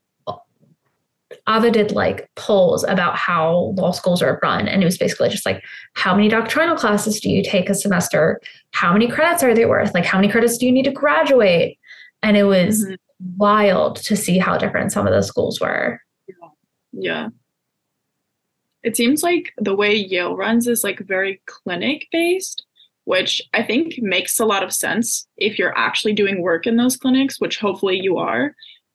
Ava 1.48 1.70
did 1.70 1.92
like 1.92 2.30
polls 2.36 2.84
about 2.84 3.16
how 3.16 3.74
law 3.76 3.90
schools 3.90 4.22
are 4.22 4.38
run. 4.42 4.66
And 4.68 4.80
it 4.82 4.86
was 4.86 4.96
basically 4.96 5.28
just 5.28 5.44
like, 5.44 5.62
how 5.94 6.14
many 6.14 6.28
doctrinal 6.28 6.76
classes 6.76 7.20
do 7.20 7.28
you 7.28 7.42
take 7.42 7.68
a 7.68 7.74
semester? 7.74 8.40
How 8.70 8.92
many 8.94 9.08
credits 9.08 9.42
are 9.42 9.54
they 9.54 9.66
worth? 9.66 9.92
Like, 9.92 10.06
how 10.06 10.18
many 10.18 10.30
credits 10.30 10.56
do 10.56 10.64
you 10.64 10.72
need 10.72 10.84
to 10.86 10.90
graduate? 10.90 11.78
And 12.22 12.36
it 12.38 12.44
was 12.44 12.86
Mhm. 12.86 12.96
wild 13.36 13.96
to 13.96 14.16
see 14.16 14.38
how 14.38 14.56
different 14.56 14.90
some 14.92 15.06
of 15.06 15.12
those 15.12 15.26
schools 15.26 15.60
were. 15.60 16.00
Yeah. 16.92 17.28
It 18.82 18.96
seems 18.96 19.22
like 19.22 19.52
the 19.58 19.74
way 19.74 19.94
Yale 19.94 20.36
runs 20.36 20.66
is 20.66 20.82
like 20.84 21.00
very 21.00 21.42
clinic 21.46 22.06
based, 22.10 22.64
which 23.04 23.42
I 23.52 23.62
think 23.62 23.94
makes 23.98 24.40
a 24.40 24.46
lot 24.46 24.62
of 24.62 24.72
sense 24.72 25.26
if 25.36 25.58
you're 25.58 25.76
actually 25.76 26.14
doing 26.14 26.40
work 26.42 26.66
in 26.66 26.76
those 26.76 26.96
clinics, 26.96 27.40
which 27.40 27.58
hopefully 27.58 27.98
you 28.00 28.16
are. 28.18 28.54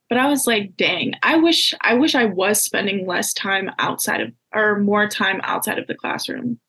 but 0.09 0.17
I 0.17 0.27
was 0.27 0.47
like, 0.47 0.75
dang, 0.75 1.13
I 1.21 1.35
wish 1.37 1.73
I 1.81 1.93
wish 1.93 2.15
I 2.15 2.25
was 2.25 2.63
spending 2.63 3.05
less 3.05 3.31
time 3.33 3.69
outside 3.77 4.21
of 4.21 4.31
or 4.53 4.79
more 4.79 5.07
time 5.07 5.39
outside 5.43 5.77
of 5.77 5.85
the 5.85 5.95
classroom 5.95 6.59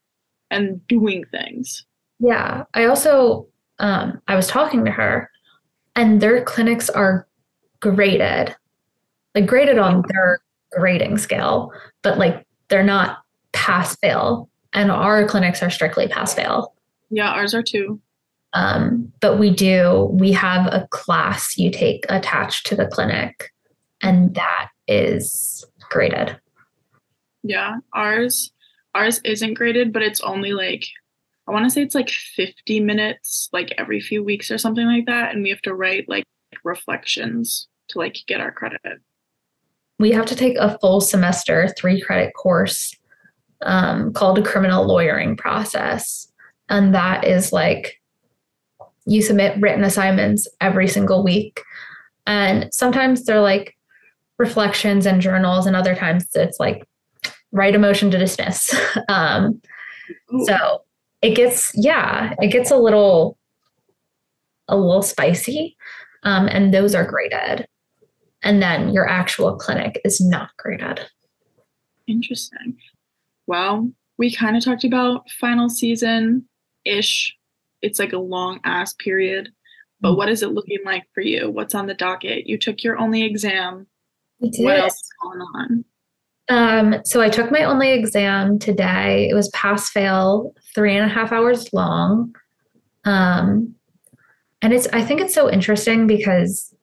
and 0.50 0.86
doing 0.86 1.24
things. 1.30 1.84
Yeah. 2.18 2.64
I 2.74 2.84
also 2.84 3.46
um 3.78 4.20
I 4.28 4.36
was 4.36 4.46
talking 4.46 4.84
to 4.84 4.90
her 4.90 5.30
and 5.96 6.20
their 6.20 6.44
clinics 6.44 6.90
are 6.90 7.26
graded. 7.80 8.54
Like 9.34 9.46
graded 9.46 9.78
on 9.78 10.02
their 10.08 10.40
grading 10.72 11.18
scale, 11.18 11.72
but 12.02 12.18
like 12.18 12.46
they're 12.68 12.82
not 12.82 13.18
pass 13.52 13.96
fail. 13.96 14.48
And 14.72 14.90
our 14.90 15.26
clinics 15.26 15.62
are 15.62 15.70
strictly 15.70 16.08
pass 16.08 16.34
fail. 16.34 16.74
Yeah, 17.10 17.30
ours 17.30 17.54
are 17.54 17.62
too. 17.62 18.00
Um, 18.52 19.12
but 19.20 19.38
we 19.38 19.50
do, 19.50 20.08
we 20.12 20.32
have 20.32 20.66
a 20.66 20.88
class 20.90 21.56
you 21.56 21.70
take 21.70 22.04
attached 22.08 22.66
to 22.66 22.76
the 22.76 22.86
clinic, 22.86 23.52
and 24.02 24.34
that 24.34 24.70
is 24.88 25.64
graded. 25.90 26.38
Yeah, 27.42 27.76
ours 27.94 28.52
ours 28.94 29.20
isn't 29.24 29.54
graded, 29.54 29.92
but 29.92 30.02
it's 30.02 30.20
only 30.20 30.52
like 30.52 30.84
I 31.48 31.52
want 31.52 31.64
to 31.64 31.70
say 31.70 31.82
it's 31.82 31.94
like 31.94 32.10
50 32.10 32.80
minutes 32.80 33.48
like 33.52 33.72
every 33.76 34.00
few 34.00 34.22
weeks 34.22 34.50
or 34.50 34.58
something 34.58 34.86
like 34.86 35.06
that 35.06 35.34
and 35.34 35.42
we 35.42 35.50
have 35.50 35.62
to 35.62 35.74
write 35.74 36.08
like 36.08 36.24
reflections 36.64 37.66
to 37.88 37.98
like 37.98 38.16
get 38.26 38.40
our 38.40 38.52
credit. 38.52 39.00
We 39.98 40.12
have 40.12 40.26
to 40.26 40.36
take 40.36 40.56
a 40.58 40.78
full 40.78 41.00
semester, 41.00 41.68
3 41.76 42.00
credit 42.02 42.34
course 42.34 42.94
um, 43.62 44.12
called 44.12 44.38
a 44.38 44.42
criminal 44.42 44.86
lawyering 44.86 45.36
process 45.36 46.29
and 46.70 46.94
that 46.94 47.26
is 47.26 47.52
like 47.52 48.00
you 49.06 49.22
submit 49.22 49.60
written 49.60 49.84
assignments 49.84 50.48
every 50.60 50.86
single 50.86 51.24
week. 51.24 51.60
And 52.26 52.72
sometimes 52.72 53.24
they're 53.24 53.40
like 53.40 53.76
reflections 54.38 55.04
and 55.04 55.20
journals, 55.20 55.66
and 55.66 55.74
other 55.74 55.94
times 55.94 56.26
it's 56.34 56.60
like 56.60 56.86
write 57.52 57.74
a 57.74 57.78
motion 57.78 58.10
to 58.12 58.18
dismiss. 58.18 58.74
um, 59.08 59.60
so 60.44 60.82
it 61.22 61.34
gets, 61.34 61.72
yeah, 61.74 62.34
it 62.38 62.48
gets 62.48 62.70
a 62.70 62.76
little, 62.76 63.36
a 64.68 64.76
little 64.76 65.02
spicy. 65.02 65.76
Um, 66.22 66.46
and 66.46 66.72
those 66.72 66.94
are 66.94 67.04
graded. 67.04 67.66
And 68.42 68.62
then 68.62 68.90
your 68.90 69.08
actual 69.08 69.56
clinic 69.56 70.00
is 70.04 70.20
not 70.20 70.50
graded. 70.56 71.00
Interesting. 72.06 72.78
Well, 73.46 73.90
we 74.18 74.32
kind 74.32 74.56
of 74.56 74.64
talked 74.64 74.84
about 74.84 75.28
final 75.30 75.68
season 75.68 76.46
ish 76.84 77.36
it's 77.82 77.98
like 77.98 78.12
a 78.12 78.18
long 78.18 78.60
ass 78.64 78.94
period. 78.94 79.50
But 80.00 80.12
mm. 80.12 80.16
what 80.16 80.28
is 80.28 80.42
it 80.42 80.52
looking 80.52 80.80
like 80.84 81.04
for 81.14 81.20
you? 81.20 81.50
What's 81.50 81.74
on 81.74 81.86
the 81.86 81.94
docket? 81.94 82.46
You 82.46 82.58
took 82.58 82.82
your 82.82 82.98
only 82.98 83.22
exam. 83.22 83.86
What 84.38 84.78
else 84.78 84.94
is 84.94 85.10
going 85.22 85.40
on? 85.40 85.84
Um, 86.48 87.00
so 87.04 87.20
I 87.20 87.28
took 87.28 87.50
my 87.50 87.62
only 87.64 87.92
exam 87.92 88.58
today. 88.58 89.28
It 89.30 89.34
was 89.34 89.48
pass 89.50 89.90
fail, 89.90 90.54
three 90.74 90.96
and 90.96 91.08
a 91.08 91.12
half 91.12 91.30
hours 91.30 91.72
long. 91.72 92.34
Um, 93.04 93.74
and 94.62 94.72
it's 94.72 94.88
I 94.92 95.02
think 95.02 95.20
it's 95.20 95.34
so 95.34 95.50
interesting 95.50 96.06
because 96.06 96.74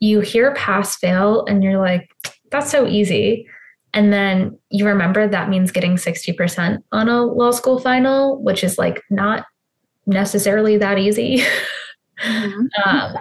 you 0.00 0.20
hear 0.20 0.54
pass 0.54 0.96
fail 0.96 1.44
and 1.46 1.62
you're 1.62 1.78
like, 1.78 2.10
that's 2.50 2.70
so 2.70 2.86
easy. 2.86 3.46
And 3.94 4.12
then 4.12 4.58
you 4.70 4.86
remember 4.86 5.26
that 5.26 5.48
means 5.48 5.70
getting 5.70 5.96
60% 5.96 6.82
on 6.92 7.08
a 7.08 7.24
law 7.24 7.50
school 7.50 7.78
final, 7.78 8.42
which 8.42 8.62
is 8.62 8.78
like 8.78 9.02
not 9.10 9.46
necessarily 10.06 10.76
that 10.78 10.98
easy. 10.98 11.42
Mm-hmm. 12.24 12.88
um, 12.88 13.14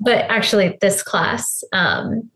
but 0.00 0.24
actually, 0.30 0.78
this 0.80 1.02
class, 1.02 1.62
um, 1.74 2.30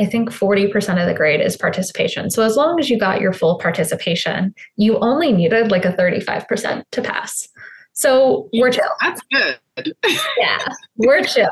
I 0.00 0.06
think 0.06 0.30
40% 0.30 1.00
of 1.00 1.08
the 1.08 1.14
grade 1.14 1.40
is 1.40 1.56
participation. 1.56 2.30
So 2.30 2.42
as 2.42 2.56
long 2.56 2.78
as 2.78 2.90
you 2.90 2.98
got 2.98 3.20
your 3.20 3.32
full 3.32 3.58
participation, 3.58 4.54
you 4.76 4.98
only 4.98 5.32
needed 5.32 5.70
like 5.70 5.84
a 5.84 5.92
35% 5.92 6.84
to 6.92 7.02
pass. 7.02 7.48
So 7.94 8.48
we're 8.52 8.70
chill. 8.70 8.84
That's 9.00 9.20
good. 9.32 9.96
yeah, 10.38 10.66
we're 10.96 11.22
chill. 11.22 11.48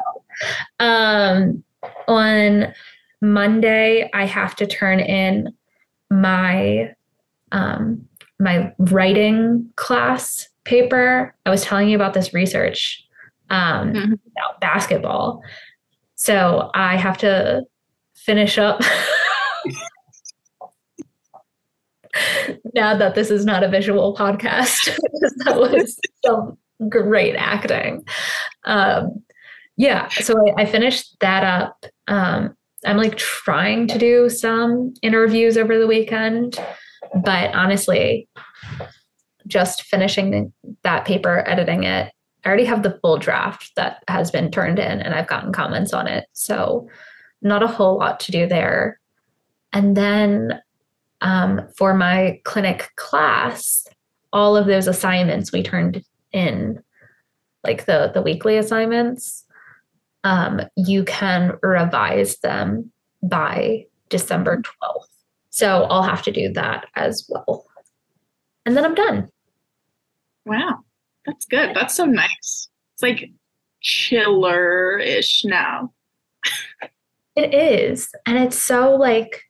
Um, 0.79 1.65
on 2.09 2.73
Monday, 3.23 4.11
I 4.13 4.27
have 4.27 4.55
to 4.57 4.67
turn 4.67 5.01
in 5.01 5.55
my 6.11 6.93
um, 7.53 8.07
my 8.39 8.73
writing 8.79 9.71
class 9.77 10.49
paper, 10.65 11.35
I 11.47 11.51
was 11.51 11.63
telling 11.63 11.89
you 11.89 11.97
about 11.97 12.15
this 12.15 12.35
research 12.35 13.05
um, 13.51 13.93
mm-hmm. 13.93 14.13
about 14.13 14.61
basketball. 14.61 15.43
So 16.17 16.71
I 16.75 16.97
have 16.97 17.19
to 17.19 17.63
finish 18.15 18.59
up. 18.59 18.81
now 22.75 22.97
that 22.97 23.15
this 23.15 23.31
is 23.31 23.45
not 23.45 23.63
a 23.63 23.69
visual 23.69 24.17
podcast, 24.17 24.97
that 25.45 25.57
was 25.57 25.99
some 26.25 26.57
great 26.89 27.35
acting. 27.37 28.05
Um, 28.65 29.23
yeah, 29.77 30.09
so 30.09 30.35
I, 30.49 30.63
I, 30.63 30.67
finished 30.67 31.17
that 31.21 31.45
up. 31.45 31.87
Um, 32.07 32.55
I'm 32.85 32.97
like 32.97 33.17
trying 33.17 33.87
to 33.89 33.99
do 33.99 34.29
some 34.29 34.95
interviews 35.03 35.57
over 35.57 35.79
the 35.79 35.87
weekend, 35.87 36.59
but 37.25 37.55
honestly, 37.55 38.29
just 39.47 39.83
finishing 39.83 40.53
that 40.83 41.05
paper, 41.05 41.45
editing 41.47 41.85
it. 41.85 42.13
I 42.45 42.49
already 42.49 42.65
have 42.65 42.83
the 42.83 42.99
full 43.03 43.19
draft 43.19 43.71
that 43.77 44.03
has 44.09 44.31
been 44.31 44.51
turned 44.51 44.79
in 44.79 45.01
and 45.01 45.15
I've 45.15 45.29
gotten 45.29 45.53
comments 45.53 45.93
on 45.93 46.09
it. 46.09 46.27
So, 46.33 46.89
not 47.41 47.63
a 47.63 47.69
whole 47.69 47.99
lot 47.99 48.21
to 48.21 48.33
do 48.33 48.47
there. 48.47 49.01
And 49.73 49.97
then 49.97 50.61
um, 51.21 51.63
for 51.77 51.95
my 51.95 52.41
clinic 52.45 52.91
class, 52.97 53.87
all 54.33 54.57
of 54.57 54.67
those 54.67 54.87
assignments 54.87 55.53
we 55.53 55.63
turned 55.63 56.05
in, 56.33 56.83
like 57.65 57.87
the, 57.87 58.11
the 58.13 58.23
weekly 58.23 58.57
assignments, 58.57 59.45
um, 60.25 60.61
you 60.77 61.05
can 61.05 61.59
revise 61.63 62.39
them 62.39 62.91
by 63.23 63.87
December 64.09 64.63
12th. 64.63 65.07
So 65.51 65.85
I'll 65.85 66.03
have 66.03 66.23
to 66.23 66.33
do 66.33 66.53
that 66.53 66.87
as 66.95 67.29
well. 67.29 67.67
And 68.65 68.77
then 68.77 68.85
I'm 68.85 68.95
done. 68.95 69.29
Wow, 70.47 70.81
that's 71.27 71.45
good. 71.47 71.75
That's 71.75 71.95
so 71.95 72.05
nice. 72.05 72.69
It's 72.95 73.03
like 73.03 73.31
chiller 73.81 74.99
ish 74.99 75.45
now. 75.45 75.93
it 77.37 77.55
is. 77.55 78.09
And 78.27 78.39
it's 78.39 78.59
so 78.59 78.95
like, 78.95 79.43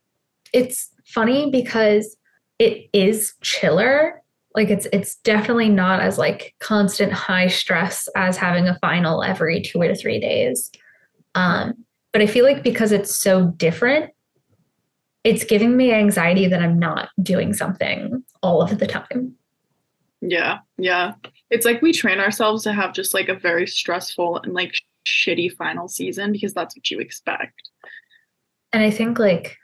it's 0.52 0.90
funny 1.06 1.50
because 1.50 2.16
it 2.58 2.88
is 2.92 3.34
chiller. 3.42 4.21
Like 4.54 4.70
it's 4.70 4.86
it's 4.92 5.16
definitely 5.16 5.68
not 5.68 6.00
as 6.00 6.18
like 6.18 6.54
constant 6.60 7.12
high 7.12 7.46
stress 7.46 8.08
as 8.16 8.36
having 8.36 8.68
a 8.68 8.78
final 8.80 9.22
every 9.22 9.62
two 9.62 9.80
or 9.80 9.94
three 9.94 10.20
days. 10.20 10.70
Um, 11.34 11.84
but 12.12 12.20
I 12.20 12.26
feel 12.26 12.44
like 12.44 12.62
because 12.62 12.92
it's 12.92 13.14
so 13.14 13.46
different, 13.46 14.10
it's 15.24 15.44
giving 15.44 15.76
me 15.76 15.92
anxiety 15.92 16.46
that 16.48 16.62
I'm 16.62 16.78
not 16.78 17.08
doing 17.22 17.54
something 17.54 18.22
all 18.42 18.60
of 18.60 18.78
the 18.78 18.86
time. 18.86 19.34
Yeah, 20.20 20.58
yeah. 20.76 21.14
It's 21.50 21.64
like 21.64 21.82
we 21.82 21.92
train 21.92 22.20
ourselves 22.20 22.62
to 22.64 22.72
have 22.72 22.92
just 22.92 23.14
like 23.14 23.28
a 23.28 23.34
very 23.34 23.66
stressful 23.66 24.40
and 24.42 24.52
like 24.52 24.74
shitty 25.06 25.56
final 25.56 25.88
season 25.88 26.32
because 26.32 26.54
that's 26.54 26.76
what 26.76 26.90
you 26.90 27.00
expect. 27.00 27.70
And 28.72 28.82
I 28.82 28.90
think 28.90 29.18
like 29.18 29.56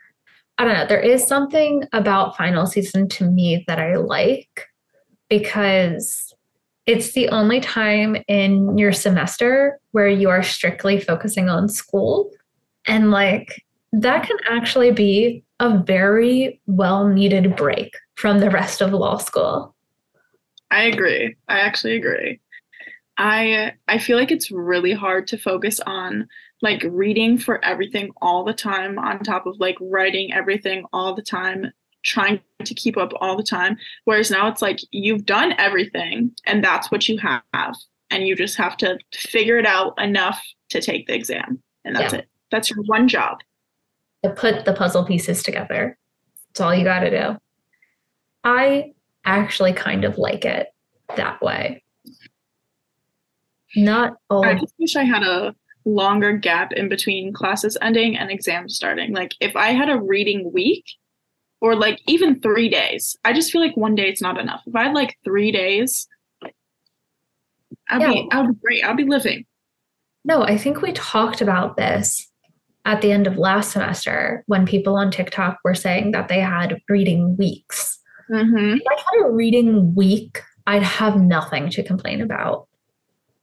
I 0.57 0.65
don't 0.65 0.73
know, 0.73 0.87
there 0.87 0.99
is 0.99 1.25
something 1.25 1.85
about 1.93 2.35
final 2.35 2.65
season 2.65 3.07
to 3.09 3.23
me 3.23 3.63
that 3.67 3.79
I 3.79 3.95
like 3.95 4.65
because 5.29 6.33
it's 6.85 7.13
the 7.13 7.29
only 7.29 7.59
time 7.59 8.17
in 8.27 8.77
your 8.77 8.91
semester 8.91 9.79
where 9.91 10.09
you 10.09 10.29
are 10.29 10.43
strictly 10.43 10.99
focusing 10.99 11.49
on 11.49 11.69
school. 11.69 12.31
And 12.85 13.11
like 13.11 13.63
that 13.91 14.25
can 14.25 14.37
actually 14.49 14.91
be 14.91 15.43
a 15.59 15.77
very 15.77 16.59
well 16.65 17.07
needed 17.07 17.55
break 17.55 17.93
from 18.15 18.39
the 18.39 18.49
rest 18.49 18.81
of 18.81 18.91
law 18.91 19.17
school. 19.17 19.75
I 20.71 20.83
agree. 20.83 21.35
I 21.47 21.59
actually 21.59 21.95
agree. 21.95 22.39
I 23.17 23.73
I 23.87 23.97
feel 23.97 24.17
like 24.17 24.31
it's 24.31 24.49
really 24.49 24.93
hard 24.93 25.27
to 25.27 25.37
focus 25.37 25.79
on 25.85 26.27
like 26.61 26.83
reading 26.83 27.37
for 27.37 27.63
everything 27.63 28.11
all 28.21 28.43
the 28.43 28.53
time 28.53 28.97
on 28.97 29.19
top 29.19 29.45
of 29.45 29.59
like 29.59 29.77
writing 29.79 30.33
everything 30.33 30.85
all 30.93 31.15
the 31.15 31.21
time, 31.21 31.71
trying 32.09 32.41
to 32.65 32.73
keep 32.73 32.97
up 32.97 33.13
all 33.21 33.37
the 33.37 33.43
time. 33.43 33.77
Whereas 34.05 34.31
now 34.31 34.47
it's 34.47 34.61
like 34.61 34.79
you've 34.91 35.25
done 35.25 35.53
everything 35.57 36.31
and 36.45 36.63
that's 36.63 36.91
what 36.91 37.07
you 37.07 37.19
have 37.19 37.75
and 38.09 38.27
you 38.27 38.35
just 38.35 38.57
have 38.57 38.75
to 38.77 38.97
figure 39.13 39.57
it 39.57 39.65
out 39.65 39.93
enough 40.01 40.43
to 40.69 40.81
take 40.81 41.07
the 41.07 41.13
exam 41.13 41.61
and 41.85 41.95
that's 41.95 42.13
yeah. 42.13 42.19
it. 42.19 42.27
That's 42.51 42.69
your 42.69 42.83
one 42.83 43.07
job. 43.07 43.37
To 44.23 44.31
put 44.31 44.65
the 44.65 44.73
puzzle 44.73 45.05
pieces 45.05 45.43
together. 45.43 45.97
That's 46.49 46.61
all 46.61 46.75
you 46.75 46.83
got 46.83 47.01
to 47.01 47.09
do. 47.11 47.37
I 48.43 48.91
actually 49.23 49.73
kind 49.73 50.03
of 50.03 50.17
like 50.17 50.43
it 50.43 50.67
that 51.15 51.41
way. 51.41 51.83
Not 53.75 54.13
all. 54.29 54.43
I 54.43 54.55
just 54.55 54.73
wish 54.79 54.95
I 54.95 55.03
had 55.03 55.21
a 55.21 55.55
longer 55.85 56.33
gap 56.33 56.73
in 56.73 56.89
between 56.89 57.33
classes 57.33 57.77
ending 57.81 58.17
and 58.17 58.31
exams 58.31 58.75
starting. 58.75 59.13
Like 59.13 59.35
if 59.39 59.55
I 59.55 59.71
had 59.71 59.89
a 59.89 60.01
reading 60.01 60.51
week 60.51 60.85
or 61.61 61.75
like 61.75 61.99
even 62.07 62.39
3 62.39 62.69
days, 62.69 63.17
I 63.25 63.33
just 63.33 63.51
feel 63.51 63.61
like 63.61 63.75
one 63.77 63.95
day 63.95 64.07
it's 64.09 64.21
not 64.21 64.39
enough. 64.39 64.61
If 64.65 64.75
I 64.75 64.83
had 64.83 64.95
like 64.95 65.17
3 65.23 65.51
days, 65.51 66.07
I'd 67.89 68.01
Yeah. 68.01 68.11
be 68.13 68.27
I'd 68.31 68.47
be 68.47 68.53
great. 68.63 68.83
I'd 68.83 68.97
be 68.97 69.05
living. 69.05 69.45
No, 70.25 70.43
I 70.43 70.57
think 70.57 70.81
we 70.81 70.91
talked 70.93 71.41
about 71.41 71.77
this 71.77 72.29
at 72.85 73.01
the 73.01 73.11
end 73.11 73.27
of 73.27 73.37
last 73.37 73.71
semester 73.71 74.43
when 74.47 74.65
people 74.65 74.95
on 74.95 75.11
TikTok 75.11 75.57
were 75.63 75.75
saying 75.75 76.11
that 76.11 76.27
they 76.27 76.39
had 76.39 76.79
reading 76.89 77.35
weeks. 77.37 77.99
Mhm. 78.29 78.77
If 78.77 78.83
I 78.87 78.95
had 78.95 79.25
a 79.27 79.31
reading 79.31 79.95
week, 79.95 80.41
I'd 80.67 80.83
have 80.83 81.19
nothing 81.19 81.69
to 81.71 81.83
complain 81.83 82.21
about. 82.21 82.67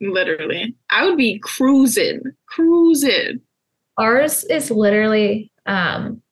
Literally. 0.01 0.75
I 0.91 1.07
would 1.07 1.17
be 1.17 1.39
cruising. 1.41 2.21
Cruising. 2.47 3.41
Ours 3.99 4.45
is 4.45 4.71
literally 4.71 5.51
um 5.67 6.23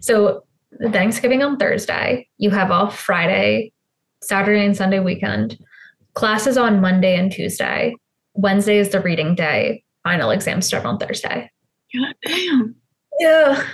so 0.00 0.44
Thanksgiving 0.90 1.42
on 1.42 1.56
Thursday, 1.56 2.28
you 2.38 2.50
have 2.50 2.70
off 2.70 2.98
Friday, 2.98 3.72
Saturday 4.22 4.64
and 4.64 4.76
Sunday 4.76 5.00
weekend. 5.00 5.58
Classes 6.14 6.56
on 6.56 6.80
Monday 6.80 7.16
and 7.16 7.30
Tuesday. 7.30 7.94
Wednesday 8.34 8.78
is 8.78 8.90
the 8.90 9.00
reading 9.00 9.34
day. 9.34 9.82
Final 10.02 10.30
exams 10.30 10.66
start 10.66 10.84
on 10.84 10.98
Thursday. 10.98 11.50
God 11.94 12.14
damn. 12.24 12.76
Yeah. 13.18 13.64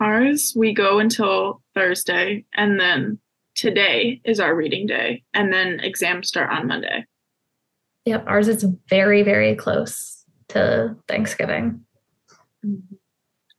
Ours, 0.00 0.52
we 0.56 0.74
go 0.74 0.98
until 0.98 1.62
Thursday, 1.74 2.44
and 2.54 2.78
then 2.78 3.18
today 3.54 4.20
is 4.24 4.40
our 4.40 4.54
reading 4.54 4.86
day, 4.86 5.22
and 5.32 5.52
then 5.52 5.80
exams 5.80 6.28
start 6.28 6.50
on 6.50 6.66
Monday. 6.66 7.04
Yep. 8.04 8.24
Ours 8.26 8.48
is 8.48 8.66
very, 8.88 9.22
very 9.22 9.54
close 9.54 10.24
to 10.48 10.96
Thanksgiving. 11.08 11.84
Mm-hmm. 12.64 12.96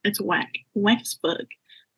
It's 0.03 0.21
whack, 0.21 0.51
as. 0.75 1.47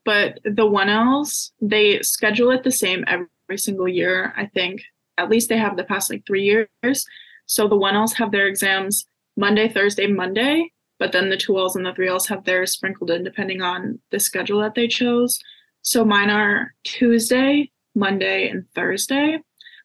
But 0.05 0.39
the 0.43 0.65
one 0.65 0.89
L's, 0.89 1.51
they 1.61 2.01
schedule 2.01 2.51
it 2.51 2.63
the 2.63 2.71
same 2.71 3.03
every 3.07 3.57
single 3.57 3.87
year. 3.87 4.33
I 4.37 4.45
think 4.45 4.83
at 5.17 5.29
least 5.29 5.49
they 5.49 5.57
have 5.57 5.75
the 5.75 5.83
past 5.83 6.09
like 6.09 6.25
three 6.25 6.43
years. 6.43 7.05
So 7.45 7.67
the 7.67 7.75
one 7.75 7.95
L's 7.95 8.13
have 8.13 8.31
their 8.31 8.47
exams 8.47 9.05
Monday, 9.35 9.67
Thursday, 9.67 10.07
Monday, 10.07 10.71
but 10.99 11.11
then 11.11 11.29
the 11.29 11.37
two 11.37 11.57
L's 11.57 11.75
and 11.75 11.85
the 11.85 11.93
three 11.93 12.07
L's 12.07 12.27
have 12.27 12.43
theirs 12.43 12.71
sprinkled 12.71 13.11
in 13.11 13.23
depending 13.23 13.61
on 13.61 13.99
the 14.11 14.19
schedule 14.19 14.61
that 14.61 14.75
they 14.75 14.87
chose. 14.87 15.39
So 15.81 16.03
mine 16.03 16.29
are 16.29 16.73
Tuesday, 16.83 17.71
Monday, 17.95 18.49
and 18.49 18.65
Thursday. 18.73 19.39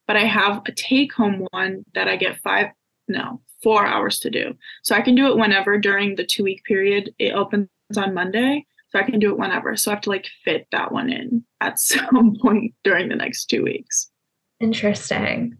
But 0.07 0.16
I 0.16 0.24
have 0.24 0.62
a 0.66 0.72
take 0.72 1.12
home 1.12 1.46
one 1.50 1.85
that 1.94 2.09
I 2.09 2.16
get 2.16 2.40
five, 2.42 2.68
no, 3.09 3.40
four 3.62 3.87
hours 3.87 4.18
to 4.20 4.31
do. 4.31 4.55
So 4.83 4.94
I 4.94 5.00
can 5.00 5.14
do 5.14 5.26
it 5.28 5.37
whenever 5.37 5.78
during 5.78 6.16
the 6.16 6.26
two 6.26 6.44
week 6.44 6.64
period. 6.64 7.14
It 7.18 7.35
opens 7.35 7.68
on 7.96 8.14
Monday. 8.14 8.66
So 8.92 8.98
I 8.98 9.05
can 9.05 9.18
do 9.18 9.31
it 9.31 9.38
whenever. 9.38 9.74
So 9.76 9.90
I 9.90 9.94
have 9.94 10.02
to 10.02 10.11
like 10.11 10.26
fit 10.44 10.66
that 10.70 10.92
one 10.92 11.11
in 11.11 11.44
at 11.61 11.78
some 11.81 12.37
point 12.40 12.74
during 12.85 13.09
the 13.09 13.16
next 13.16 13.46
two 13.46 13.64
weeks. 13.64 14.11
Interesting. 14.61 15.57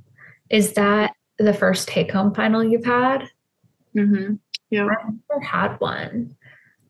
Is 0.51 0.75
that 0.75 1.15
the 1.39 1.55
first 1.55 1.89
take 1.89 2.13
home 2.13 2.35
final 2.35 2.63
you've 2.63 2.85
had? 2.85 3.29
Mm-hmm. 3.97 4.35
Yeah. 4.71 4.87
I've 4.87 5.15
never 5.31 5.41
had 5.41 5.77
one. 5.81 6.37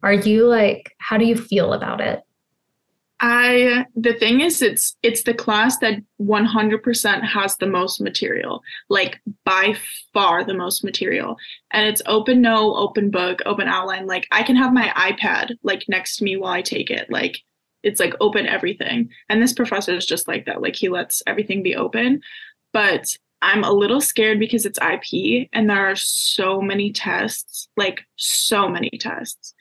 Are 0.03 0.13
you 0.13 0.47
like, 0.47 0.95
how 0.99 1.17
do 1.17 1.25
you 1.25 1.37
feel 1.37 1.73
about 1.73 2.01
it? 2.01 2.23
I 3.25 3.87
the 3.95 4.15
thing 4.15 4.41
is 4.41 4.63
it's 4.63 4.97
it's 5.05 5.23
the 5.23 5.33
class 5.33 5.79
that 5.79 6.03
100% 6.21 7.23
has 7.23 7.57
the 7.57 7.69
most 7.69 8.01
material, 8.01 8.63
like 8.91 9.21
by 9.45 9.77
far 10.13 10.43
the 10.45 10.55
most 10.55 10.83
material. 10.83 11.37
And 11.71 11.87
it's 11.87 12.03
open 12.07 12.43
no, 12.43 12.75
open 12.75 13.11
book, 13.11 13.39
open 13.47 13.69
outline. 13.69 14.09
Like 14.09 14.27
I 14.33 14.43
can 14.43 14.57
have 14.57 14.73
my 14.73 14.89
iPad 14.97 15.53
like 15.63 15.85
next 15.89 16.17
to 16.17 16.25
me 16.25 16.37
while 16.37 16.53
I 16.53 16.63
take 16.63 16.91
it. 16.91 17.11
Like 17.11 17.39
it's 17.85 18.01
like 18.01 18.15
open 18.21 18.49
everything. 18.49 19.11
And 19.29 19.41
this 19.41 19.53
professor 19.53 19.95
is 19.95 20.05
just 20.05 20.27
like 20.27 20.47
that. 20.47 20.61
Like 20.61 20.75
he 20.75 20.89
lets 20.89 21.23
everything 21.25 21.63
be 21.63 21.77
open. 21.77 22.23
But 22.73 23.17
I'm 23.41 23.63
a 23.63 23.73
little 23.73 24.01
scared 24.01 24.41
because 24.41 24.67
it's 24.67 24.79
IP 24.81 25.49
and 25.53 25.71
there 25.71 25.87
are 25.87 25.97
so 25.97 26.61
many 26.61 26.93
tests, 26.93 27.69
like 27.77 28.03
so 28.17 28.69
many 28.69 28.91
tests. 28.99 29.55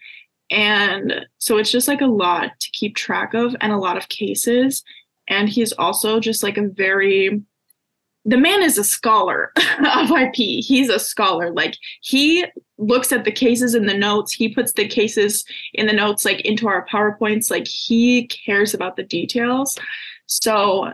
And 0.52 1.26
so 1.38 1.58
it's 1.58 1.72
just 1.72 1.88
like 1.88 2.02
a 2.02 2.06
lot 2.06 2.52
to 2.60 2.70
keep 2.72 2.96
track 2.96 3.34
of 3.34 3.56
and 3.62 3.72
a 3.72 3.78
lot 3.78 3.98
of 3.98 4.10
cases. 4.10 4.84
And 5.28 5.48
he's 5.48 5.72
also 5.74 6.20
just 6.20 6.44
like 6.44 6.58
a 6.58 6.68
very, 6.68 7.42
the 8.26 8.38
man 8.38 8.62
is 8.62 8.78
a 8.78 8.84
scholar 8.84 9.54
of 9.96 10.12
IP. 10.12 10.36
He's 10.36 10.90
a 10.90 11.00
scholar. 11.00 11.52
Like 11.52 11.76
he 12.02 12.46
looks 12.78 13.14
at 13.14 13.24
the 13.24 13.32
cases 13.32 13.76
in 13.76 13.86
the 13.86 13.98
notes, 13.98 14.34
he 14.34 14.54
puts 14.54 14.74
the 14.74 14.88
cases 14.88 15.46
in 15.74 15.88
the 15.88 15.94
notes 15.94 16.26
like 16.26 16.42
into 16.42 16.68
our 16.68 16.86
PowerPoints. 16.86 17.50
Like 17.50 17.66
he 17.66 18.28
cares 18.28 18.74
about 18.74 18.98
the 18.98 19.04
details. 19.04 19.78
So 20.26 20.92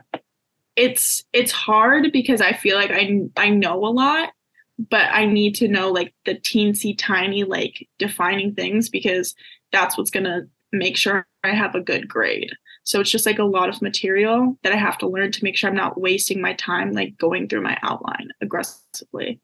it's 0.76 1.24
it's 1.34 1.52
hard 1.52 2.12
because 2.13 2.39
I 2.41 2.54
feel 2.54 2.76
like 2.76 2.91
I 2.91 3.22
I 3.36 3.50
know 3.50 3.84
a 3.84 3.89
lot, 3.89 4.30
but 4.78 5.10
I 5.12 5.26
need 5.26 5.56
to 5.56 5.68
know 5.68 5.92
like 5.92 6.13
the 6.26 6.36
teensy 6.36 6.96
tiny 6.98 7.44
like 7.44 7.88
defining 7.98 8.54
things 8.54 8.90
because 8.90 9.36
that's 9.72 9.98
what's 9.98 10.12
gonna 10.12 10.44
make 10.72 10.98
sure 10.98 11.26
I 11.44 11.50
have 11.50 11.76
a 11.76 11.82
good 11.82 12.08
grade. 12.08 12.52
So 12.84 13.02
it's 13.02 13.12
just 13.12 13.26
like 13.26 13.40
a 13.40 13.44
lot 13.44 13.70
of 13.70 13.82
material 13.82 14.58
that 14.63 14.74
I 14.74 14.78
have 14.78 14.98
to 15.00 15.08
learn 15.08 15.32
to 15.32 15.44
make 15.44 15.58
sure 15.58 15.70
I'm 15.70 15.76
not 15.76 16.00
wasting 16.00 16.42
my 16.42 16.54
time 16.54 16.94
like 16.94 17.18
going 17.18 17.48
through 17.48 17.62
my 17.62 17.78
outline 17.82 18.30
aggressively. 18.42 19.42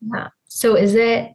Yeah. 0.00 0.28
So 0.44 0.76
is 0.76 0.94
it 0.94 1.32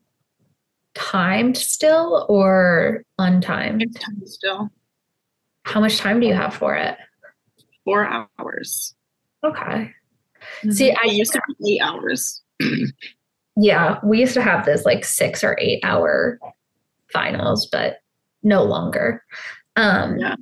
timed 0.95 1.57
still 1.57 2.25
or 2.29 3.03
untimed? 3.19 3.83
It's 3.83 3.99
time 3.99 4.21
still 4.25 4.69
How 5.63 5.79
much 5.79 5.97
time 5.97 6.19
do 6.19 6.27
you 6.27 6.33
have 6.33 6.55
for 6.55 6.75
it? 6.75 6.97
four 7.83 8.07
hours. 8.39 8.95
Okay. 9.43 9.59
Mm-hmm. 9.61 10.71
See, 10.71 10.91
I 10.91 11.05
it 11.05 11.13
used 11.13 11.33
to 11.33 11.41
be 11.59 11.75
eight 11.75 11.81
hours. 11.81 12.41
Yeah, 13.55 13.99
we 14.03 14.19
used 14.19 14.33
to 14.35 14.41
have 14.41 14.65
this 14.65 14.85
like 14.85 15.03
six 15.05 15.43
or 15.43 15.57
eight 15.59 15.79
hour 15.83 16.39
finals, 17.11 17.67
but 17.71 17.97
no 18.43 18.63
longer. 18.63 19.23
Um, 19.75 20.17
Yeah. 20.17 20.35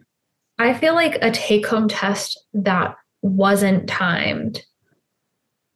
I 0.57 0.73
feel 0.73 0.93
like 0.93 1.17
a 1.21 1.31
take 1.31 1.65
home 1.65 1.87
test 1.87 2.37
that 2.53 2.95
wasn't 3.21 3.87
timed 3.87 4.61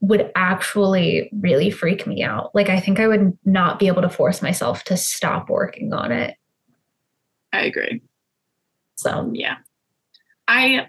would 0.02 0.30
actually 0.36 1.30
really 1.39 1.69
freak 1.69 2.06
me 2.06 2.22
out. 2.22 2.54
Like, 2.54 2.67
I 2.67 2.80
think 2.82 3.00
I 3.00 3.08
would 3.08 3.38
not 3.46 3.80
be 3.80 3.88
able 3.88 4.02
to 4.02 4.10
force 4.10 4.41
myself 4.41 4.84
to 4.86 4.98
stop 4.98 5.50
working 5.50 5.93
on 5.93 6.12
it. 6.12 6.36
I 7.54 7.62
agree. 7.62 8.02
So, 8.96 9.32
yeah 9.34 9.58
i 10.48 10.88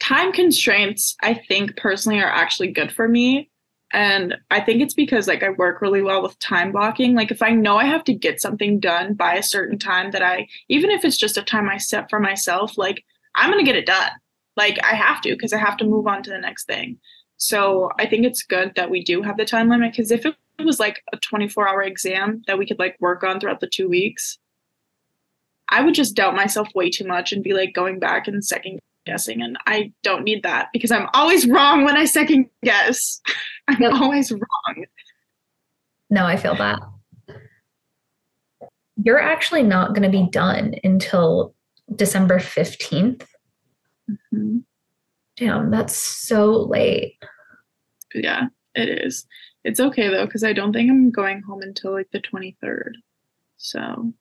time 0.00 0.32
constraints 0.32 1.16
i 1.22 1.34
think 1.34 1.76
personally 1.76 2.20
are 2.20 2.30
actually 2.30 2.70
good 2.70 2.92
for 2.92 3.08
me 3.08 3.50
and 3.92 4.34
i 4.50 4.60
think 4.60 4.80
it's 4.80 4.94
because 4.94 5.28
like 5.28 5.42
i 5.42 5.50
work 5.50 5.80
really 5.80 6.02
well 6.02 6.22
with 6.22 6.38
time 6.38 6.72
blocking. 6.72 7.14
Like 7.14 7.30
if 7.30 7.42
i 7.42 7.50
know 7.50 7.76
i 7.76 7.84
have 7.84 8.04
to 8.04 8.14
get 8.14 8.40
something 8.40 8.80
done 8.80 9.14
by 9.14 9.34
a 9.34 9.42
certain 9.42 9.78
time 9.78 10.10
that 10.12 10.22
i 10.22 10.46
even 10.68 10.90
if 10.90 11.04
it's 11.04 11.16
just 11.16 11.36
a 11.36 11.42
time 11.42 11.68
i 11.68 11.78
set 11.78 12.10
for 12.10 12.20
myself 12.20 12.76
like 12.76 13.04
i'm 13.34 13.50
going 13.50 13.64
to 13.64 13.70
get 13.70 13.78
it 13.78 13.86
done. 13.86 14.10
Like 14.56 14.78
i 14.84 14.94
have 14.94 15.20
to 15.22 15.30
because 15.30 15.52
i 15.52 15.58
have 15.58 15.76
to 15.78 15.84
move 15.84 16.06
on 16.06 16.22
to 16.22 16.30
the 16.30 16.38
next 16.38 16.64
thing. 16.66 16.98
So 17.36 17.90
i 17.98 18.06
think 18.06 18.24
it's 18.24 18.42
good 18.42 18.72
that 18.76 18.90
we 18.90 19.02
do 19.04 19.22
have 19.22 19.36
the 19.36 19.44
time 19.44 19.68
limit 19.68 19.92
because 19.92 20.10
if 20.10 20.24
it 20.26 20.36
was 20.64 20.80
like 20.80 21.02
a 21.12 21.16
24 21.16 21.68
hour 21.68 21.82
exam 21.82 22.42
that 22.46 22.58
we 22.58 22.66
could 22.66 22.78
like 22.78 22.96
work 23.00 23.24
on 23.24 23.40
throughout 23.40 23.60
the 23.60 23.68
two 23.68 23.88
weeks 23.88 24.38
I 25.68 25.80
would 25.80 25.94
just 25.94 26.14
doubt 26.14 26.36
myself 26.36 26.68
way 26.74 26.90
too 26.90 27.06
much 27.06 27.32
and 27.32 27.42
be 27.42 27.54
like 27.54 27.72
going 27.72 27.98
back 27.98 28.28
and 28.28 28.44
second 28.44 28.78
guessing. 29.06 29.42
And 29.42 29.56
I 29.66 29.92
don't 30.02 30.24
need 30.24 30.42
that 30.42 30.68
because 30.72 30.90
I'm 30.90 31.08
always 31.14 31.46
wrong 31.46 31.84
when 31.84 31.96
I 31.96 32.04
second 32.04 32.48
guess. 32.64 33.20
I'm 33.68 33.80
Yep. 33.80 33.92
always 33.94 34.32
wrong. 34.32 34.84
no, 36.10 36.26
I 36.26 36.36
feel 36.36 36.54
that. 36.56 36.80
You're 39.02 39.20
actually 39.20 39.62
not 39.62 39.90
going 39.94 40.02
to 40.02 40.08
be 40.10 40.28
done 40.30 40.74
until 40.84 41.54
December 41.96 42.38
15th. 42.38 43.26
Mhm. 44.32 44.64
Damn, 45.36 45.70
that's 45.70 45.94
so 45.96 46.50
late. 46.50 47.16
Yeah, 48.14 48.48
it 48.74 48.88
is. 49.04 49.26
It's 49.64 49.80
okay 49.80 50.08
though 50.08 50.26
because 50.26 50.44
I 50.44 50.52
don't 50.52 50.72
think 50.72 50.90
I'm 50.90 51.10
going 51.10 51.40
home 51.42 51.62
until 51.62 51.92
like 51.92 52.10
the 52.12 52.20
23rd. 52.20 52.94
So 53.56 54.12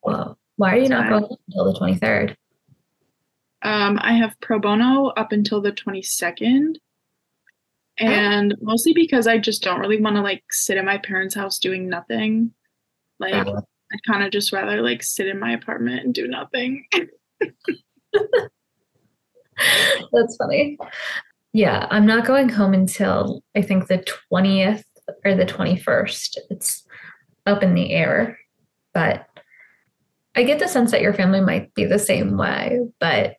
Whoa. 0.00 0.36
Why 0.56 0.74
are 0.76 0.78
you 0.80 0.88
not 0.88 1.08
going 1.08 1.36
until 1.48 1.72
the 1.72 1.78
23rd? 1.78 2.36
Um, 3.62 3.98
I 4.00 4.12
have 4.14 4.38
pro 4.40 4.58
bono 4.58 5.08
up 5.08 5.32
until 5.32 5.60
the 5.60 5.72
22nd. 5.72 6.76
And 7.98 8.54
mostly 8.60 8.92
because 8.92 9.26
I 9.26 9.38
just 9.38 9.62
don't 9.62 9.80
really 9.80 10.00
want 10.00 10.16
to 10.16 10.22
like 10.22 10.44
sit 10.50 10.78
at 10.78 10.84
my 10.84 10.98
parents' 10.98 11.34
house 11.34 11.58
doing 11.58 11.88
nothing. 11.88 12.52
Like 13.18 13.34
Uh, 13.34 13.60
I'd 13.92 14.04
kind 14.06 14.22
of 14.22 14.30
just 14.30 14.52
rather 14.52 14.82
like 14.82 15.02
sit 15.02 15.26
in 15.26 15.40
my 15.40 15.52
apartment 15.52 16.04
and 16.04 16.14
do 16.14 16.28
nothing. 16.28 16.84
That's 20.12 20.36
funny. 20.36 20.78
Yeah, 21.52 21.88
I'm 21.90 22.06
not 22.06 22.24
going 22.26 22.48
home 22.48 22.74
until 22.74 23.42
I 23.56 23.62
think 23.62 23.88
the 23.88 24.04
20th 24.32 24.84
or 25.24 25.34
the 25.34 25.46
21st. 25.46 26.36
It's 26.50 26.86
up 27.46 27.62
in 27.64 27.74
the 27.74 27.92
air. 27.92 28.38
But 28.94 29.26
I 30.36 30.44
get 30.44 30.60
the 30.60 30.68
sense 30.68 30.92
that 30.92 31.02
your 31.02 31.14
family 31.14 31.40
might 31.40 31.74
be 31.74 31.84
the 31.84 31.98
same 31.98 32.36
way. 32.36 32.78
But 33.00 33.37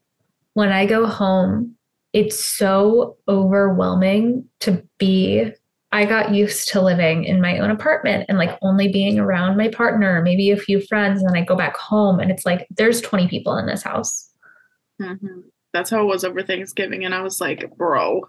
when 0.59 0.73
I 0.73 0.85
go 0.85 1.05
home, 1.05 1.75
it's 2.11 2.43
so 2.43 3.15
overwhelming 3.29 4.45
to 4.59 4.83
be. 4.97 5.53
I 5.93 6.05
got 6.05 6.35
used 6.35 6.67
to 6.69 6.81
living 6.81 7.23
in 7.23 7.41
my 7.41 7.57
own 7.59 7.71
apartment 7.71 8.25
and 8.27 8.37
like 8.37 8.59
only 8.61 8.91
being 8.91 9.17
around 9.17 9.57
my 9.57 9.69
partner, 9.69 10.21
maybe 10.21 10.51
a 10.51 10.57
few 10.57 10.81
friends. 10.81 11.21
And 11.21 11.29
then 11.29 11.41
I 11.41 11.45
go 11.45 11.55
back 11.55 11.77
home 11.77 12.19
and 12.19 12.29
it's 12.29 12.45
like, 12.45 12.67
there's 12.69 12.99
20 13.01 13.29
people 13.29 13.55
in 13.57 13.65
this 13.65 13.81
house. 13.81 14.29
Mm-hmm. 15.01 15.39
That's 15.73 15.89
how 15.89 16.01
it 16.01 16.07
was 16.07 16.25
over 16.25 16.43
Thanksgiving. 16.43 17.05
And 17.05 17.15
I 17.15 17.21
was 17.21 17.39
like, 17.39 17.75
bro, 17.77 18.21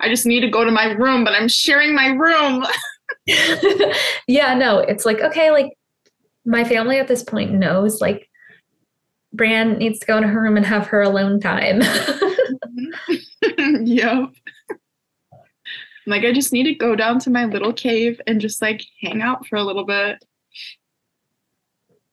I 0.00 0.08
just 0.08 0.26
need 0.26 0.40
to 0.40 0.50
go 0.50 0.64
to 0.64 0.70
my 0.70 0.92
room, 0.92 1.24
but 1.24 1.32
I'm 1.32 1.48
sharing 1.48 1.94
my 1.94 2.08
room. 2.08 2.64
yeah, 4.28 4.54
no, 4.54 4.78
it's 4.78 5.06
like, 5.06 5.20
okay, 5.20 5.50
like 5.50 5.72
my 6.44 6.64
family 6.64 6.98
at 6.98 7.08
this 7.08 7.22
point 7.22 7.52
knows 7.52 8.00
like 8.00 8.27
Bran 9.32 9.78
needs 9.78 9.98
to 10.00 10.06
go 10.06 10.16
into 10.16 10.28
her 10.28 10.42
room 10.42 10.56
and 10.56 10.66
have 10.66 10.86
her 10.88 11.02
alone 11.02 11.40
time. 11.40 11.82
yep. 13.84 14.30
Like 16.06 16.24
I 16.24 16.32
just 16.32 16.52
need 16.52 16.64
to 16.64 16.74
go 16.74 16.96
down 16.96 17.18
to 17.20 17.30
my 17.30 17.44
little 17.44 17.72
cave 17.72 18.20
and 18.26 18.40
just 18.40 18.62
like 18.62 18.82
hang 19.02 19.20
out 19.20 19.46
for 19.46 19.56
a 19.56 19.64
little 19.64 19.84
bit. 19.84 20.24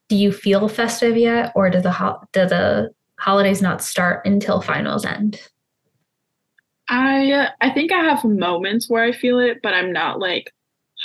Do 0.10 0.16
you 0.16 0.32
feel 0.32 0.68
festive 0.68 1.18
yet, 1.18 1.52
or 1.56 1.70
do 1.70 1.82
the 1.82 1.92
ho- 1.92 2.20
do 2.32 2.46
the 2.46 2.92
holidays 3.18 3.62
not 3.62 3.82
start 3.82 4.26
until 4.26 4.62
finals 4.62 5.06
end? 5.06 5.42
I 6.90 7.32
uh, 7.32 7.50
I 7.62 7.72
think 7.72 7.92
I 7.92 8.04
have 8.04 8.24
moments 8.24 8.90
where 8.90 9.04
I 9.04 9.14
feel 9.14 9.40
it, 9.40 9.62
but 9.64 9.74
I'm 9.74 9.92
not 9.92 10.20
like 10.20 10.54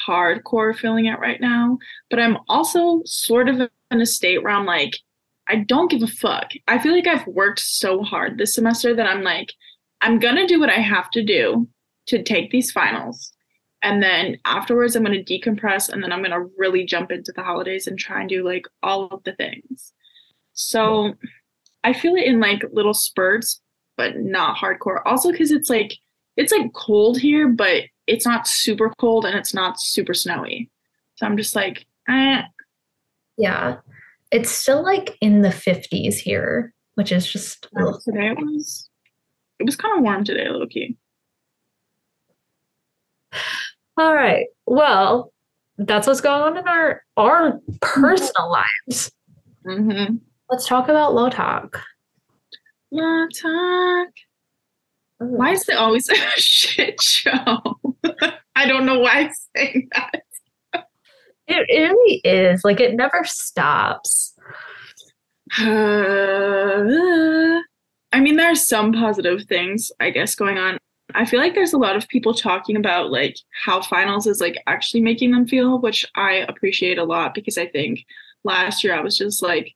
hardcore 0.07 0.77
feeling 0.77 1.07
it 1.07 1.19
right 1.19 1.41
now. 1.41 1.79
But 2.11 2.19
I'm 2.19 2.39
also 2.49 3.03
sort 3.07 3.49
of 3.49 3.71
in 3.91 4.01
a 4.01 4.07
state 4.07 4.43
where 4.43 4.53
I'm 4.53 4.67
like, 4.67 4.99
I 5.51 5.57
don't 5.57 5.91
give 5.91 6.03
a 6.03 6.07
fuck. 6.07 6.53
I 6.69 6.79
feel 6.79 6.93
like 6.93 7.09
I've 7.09 7.27
worked 7.27 7.59
so 7.59 8.05
hard 8.05 8.39
this 8.39 8.55
semester 8.55 8.95
that 8.95 9.09
I'm 9.09 9.23
like, 9.23 9.53
I'm 10.01 10.21
gonna 10.21 10.47
do 10.47 10.61
what 10.61 10.71
I 10.71 10.79
have 10.79 11.11
to 11.11 11.25
do 11.25 11.69
to 12.07 12.23
take 12.23 12.51
these 12.51 12.71
finals. 12.71 13.33
And 13.83 14.01
then 14.01 14.39
afterwards, 14.45 14.95
I'm 14.95 15.03
gonna 15.03 15.25
decompress 15.25 15.89
and 15.89 16.03
then 16.03 16.13
I'm 16.13 16.23
gonna 16.23 16.47
really 16.57 16.85
jump 16.85 17.11
into 17.11 17.33
the 17.33 17.43
holidays 17.43 17.89
and 17.89 17.99
try 17.99 18.21
and 18.21 18.29
do 18.29 18.45
like 18.45 18.67
all 18.83 19.07
of 19.09 19.25
the 19.25 19.33
things. 19.33 19.93
So 20.53 21.15
I 21.83 21.95
feel 21.95 22.15
it 22.15 22.27
in 22.27 22.39
like 22.39 22.63
little 22.73 22.95
spurts, 22.95 23.61
but 23.97 24.19
not 24.19 24.57
hardcore. 24.57 25.03
Also, 25.05 25.33
because 25.33 25.51
it's 25.51 25.69
like 25.69 25.97
it's 26.37 26.53
like 26.53 26.73
cold 26.75 27.19
here, 27.19 27.49
but 27.49 27.85
it's 28.07 28.25
not 28.25 28.47
super 28.47 28.93
cold 28.99 29.25
and 29.25 29.37
it's 29.37 29.53
not 29.53 29.81
super 29.81 30.15
snowy. 30.15 30.71
So 31.17 31.27
I'm 31.27 31.37
just 31.37 31.57
like, 31.57 31.87
eh. 32.09 32.43
Yeah. 33.37 33.79
It's 34.31 34.51
still 34.51 34.83
like 34.83 35.17
in 35.21 35.43
the 35.43 35.49
50s 35.49 36.15
here, 36.15 36.73
which 36.95 37.13
is 37.13 37.31
just 37.31 37.63
today 38.05 38.31
it 38.31 38.39
was 38.39 38.89
it 39.59 39.65
was 39.65 39.77
kind 39.77 39.97
of 39.97 40.03
warm 40.05 40.25
today, 40.25 40.49
low 40.49 40.67
key. 40.67 40.97
All 43.99 44.15
right. 44.15 44.47
Well, 44.67 45.33
that's 45.79 46.07
what's 46.07 46.21
going 46.21 46.43
on 46.43 46.57
in 46.57 46.69
our 46.69 47.03
our 47.17 47.61
personal 47.81 48.51
lives. 48.51 49.11
Mm-hmm. 49.67 50.17
Let's 50.49 50.67
talk 50.67 50.89
about 50.89 51.15
low 51.15 51.29
talk. 51.29 51.83
Low 52.91 53.27
talk. 53.29 54.09
Why 55.19 55.53
is 55.53 55.69
it 55.69 55.77
always 55.77 56.09
a 56.11 56.41
shit 56.41 57.01
show? 57.01 57.59
I 58.57 58.67
don't 58.67 58.87
know 58.87 58.99
why 58.99 59.11
I'm 59.13 59.31
saying 59.57 59.89
that. 59.93 60.23
It 61.51 61.67
really 61.69 62.21
is. 62.23 62.65
Like 62.65 62.79
it 62.79 62.95
never 62.95 63.25
stops. 63.25 64.35
Uh, 65.59 65.65
I 68.13 68.21
mean, 68.21 68.37
there 68.37 68.51
are 68.51 68.57
some 68.57 68.93
positive 68.93 69.45
things, 69.45 69.91
I 69.99 70.11
guess, 70.11 70.37
going 70.37 70.59
on. 70.59 70.79
I 71.13 71.25
feel 71.25 71.41
like 71.41 71.55
there's 71.57 71.73
a 71.73 71.79
lot 71.79 71.97
of 71.97 72.07
people 72.09 72.35
talking 72.35 72.77
about 72.77 73.11
like 73.11 73.37
how 73.65 73.83
finals 73.83 74.29
is 74.29 74.41
like 74.41 74.63
actually 74.69 75.01
making 75.01 75.33
them 75.33 75.47
feel, 75.47 75.81
which 75.81 76.07
I 76.15 76.45
appreciate 76.49 76.99
a 76.99 77.05
lot 77.05 77.35
because 77.35 77.59
I 77.59 77.67
think 77.67 78.05
last 78.45 78.85
year 78.85 78.95
I 78.95 79.01
was 79.01 79.19
just 79.19 79.43
like, 79.43 79.75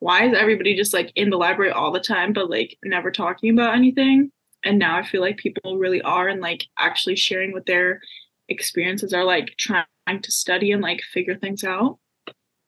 why 0.00 0.26
is 0.26 0.34
everybody 0.36 0.76
just 0.76 0.92
like 0.92 1.12
in 1.16 1.30
the 1.30 1.38
library 1.38 1.70
all 1.70 1.92
the 1.92 2.00
time 2.00 2.34
but 2.34 2.50
like 2.50 2.76
never 2.84 3.10
talking 3.10 3.50
about 3.50 3.74
anything? 3.74 4.30
And 4.64 4.78
now 4.78 4.98
I 4.98 5.02
feel 5.02 5.22
like 5.22 5.38
people 5.38 5.78
really 5.78 6.02
are 6.02 6.28
and 6.28 6.42
like 6.42 6.66
actually 6.78 7.16
sharing 7.16 7.52
what 7.52 7.64
their 7.64 8.00
experiences 8.48 9.12
are 9.12 9.24
like 9.24 9.56
trying 9.58 9.86
to 10.22 10.30
study 10.30 10.72
and 10.72 10.82
like 10.82 11.00
figure 11.02 11.36
things 11.36 11.64
out. 11.64 11.98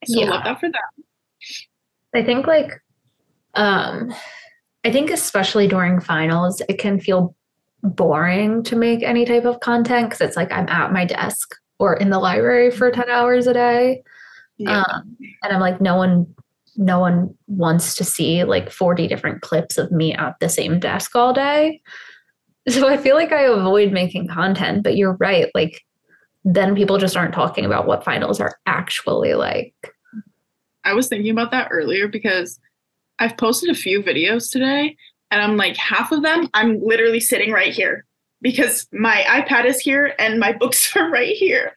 So 0.04 0.20
yeah. 0.20 0.30
love 0.30 0.44
that 0.44 0.60
for 0.60 0.68
them. 0.68 1.04
I 2.14 2.22
think 2.22 2.46
like 2.46 2.70
um 3.54 4.14
I 4.84 4.92
think 4.92 5.10
especially 5.10 5.68
during 5.68 6.00
finals 6.00 6.62
it 6.68 6.78
can 6.78 7.00
feel 7.00 7.34
boring 7.82 8.62
to 8.64 8.76
make 8.76 9.02
any 9.02 9.24
type 9.24 9.44
of 9.44 9.60
content 9.60 10.10
because 10.10 10.20
it's 10.20 10.36
like 10.36 10.52
I'm 10.52 10.68
at 10.68 10.92
my 10.92 11.04
desk 11.04 11.54
or 11.78 11.94
in 11.94 12.10
the 12.10 12.18
library 12.18 12.70
for 12.70 12.90
10 12.90 13.08
hours 13.08 13.46
a 13.46 13.52
day. 13.54 14.02
Yeah. 14.56 14.82
Um, 14.82 15.16
and 15.44 15.52
I'm 15.52 15.60
like, 15.60 15.80
no 15.80 15.96
one 15.96 16.34
no 16.80 17.00
one 17.00 17.34
wants 17.48 17.96
to 17.96 18.04
see 18.04 18.44
like 18.44 18.70
40 18.70 19.08
different 19.08 19.42
clips 19.42 19.78
of 19.78 19.90
me 19.90 20.14
at 20.14 20.38
the 20.38 20.48
same 20.48 20.78
desk 20.78 21.16
all 21.16 21.32
day. 21.32 21.82
So 22.68 22.88
I 22.88 22.96
feel 22.96 23.14
like 23.14 23.33
I 23.33 23.42
avoid 23.42 23.92
making 23.92 24.28
content, 24.28 24.83
but 24.83 24.96
you're 24.96 25.14
right. 25.14 25.50
Like, 25.54 25.85
then 26.44 26.74
people 26.74 26.98
just 26.98 27.16
aren't 27.16 27.35
talking 27.35 27.64
about 27.64 27.87
what 27.87 28.04
finals 28.04 28.40
are 28.40 28.59
actually 28.66 29.35
like. 29.35 29.74
I 30.85 30.94
was 30.94 31.09
thinking 31.09 31.31
about 31.31 31.50
that 31.50 31.68
earlier 31.70 32.09
because 32.09 32.59
I've 33.18 33.37
posted 33.37 33.70
a 33.70 33.74
few 33.74 34.02
videos 34.02 34.50
today, 34.50 34.96
and 35.31 35.42
I'm 35.42 35.57
like, 35.57 35.76
half 35.76 36.12
of 36.12 36.22
them, 36.22 36.48
I'm 36.54 36.81
literally 36.83 37.20
sitting 37.20 37.52
right 37.52 37.72
here 37.72 38.04
because 38.40 38.87
my 38.92 39.24
iPad 39.28 39.64
is 39.64 39.81
here 39.81 40.14
and 40.18 40.38
my 40.38 40.52
books 40.59 40.94
are 40.96 41.11
right 41.11 41.35
here. 41.35 41.74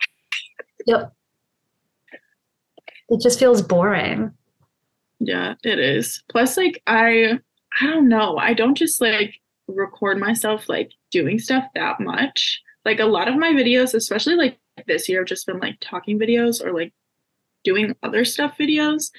Yep. 0.85 1.13
It 3.09 3.21
just 3.21 3.39
feels 3.39 3.61
boring. 3.61 4.31
Yeah, 5.19 5.55
it 5.63 5.79
is. 5.79 6.23
Plus, 6.29 6.57
like, 6.57 6.81
I, 6.87 7.39
I 7.79 7.87
don't 7.87 8.07
know. 8.07 8.37
I 8.37 8.53
don't 8.53 8.75
just 8.75 9.01
like 9.01 9.40
record 9.75 10.19
myself 10.19 10.69
like 10.69 10.91
doing 11.11 11.39
stuff 11.39 11.65
that 11.75 11.99
much. 11.99 12.61
Like, 12.85 12.99
a 12.99 13.05
lot 13.05 13.27
of 13.27 13.35
my 13.35 13.51
videos, 13.51 13.93
especially 13.93 14.35
like 14.35 14.57
this 14.87 15.07
year, 15.07 15.19
have 15.19 15.27
just 15.27 15.45
been 15.45 15.59
like 15.59 15.77
talking 15.81 16.19
videos 16.19 16.63
or 16.63 16.71
like 16.73 16.93
doing 17.63 17.95
other 18.01 18.25
stuff 18.25 18.57
videos. 18.59 19.11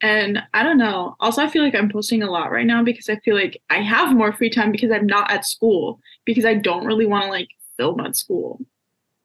And 0.00 0.42
I 0.52 0.62
don't 0.62 0.78
know. 0.78 1.16
Also, 1.18 1.42
I 1.42 1.48
feel 1.48 1.62
like 1.62 1.74
I'm 1.74 1.88
posting 1.90 2.22
a 2.22 2.30
lot 2.30 2.52
right 2.52 2.66
now 2.66 2.82
because 2.82 3.08
I 3.08 3.16
feel 3.16 3.34
like 3.34 3.60
I 3.70 3.80
have 3.80 4.14
more 4.14 4.32
free 4.32 4.50
time 4.50 4.70
because 4.70 4.90
I'm 4.90 5.06
not 5.06 5.30
at 5.30 5.46
school 5.46 5.98
because 6.24 6.44
I 6.44 6.54
don't 6.54 6.84
really 6.84 7.06
want 7.06 7.24
to 7.24 7.30
like 7.30 7.48
film 7.76 8.00
at 8.00 8.14
school. 8.14 8.60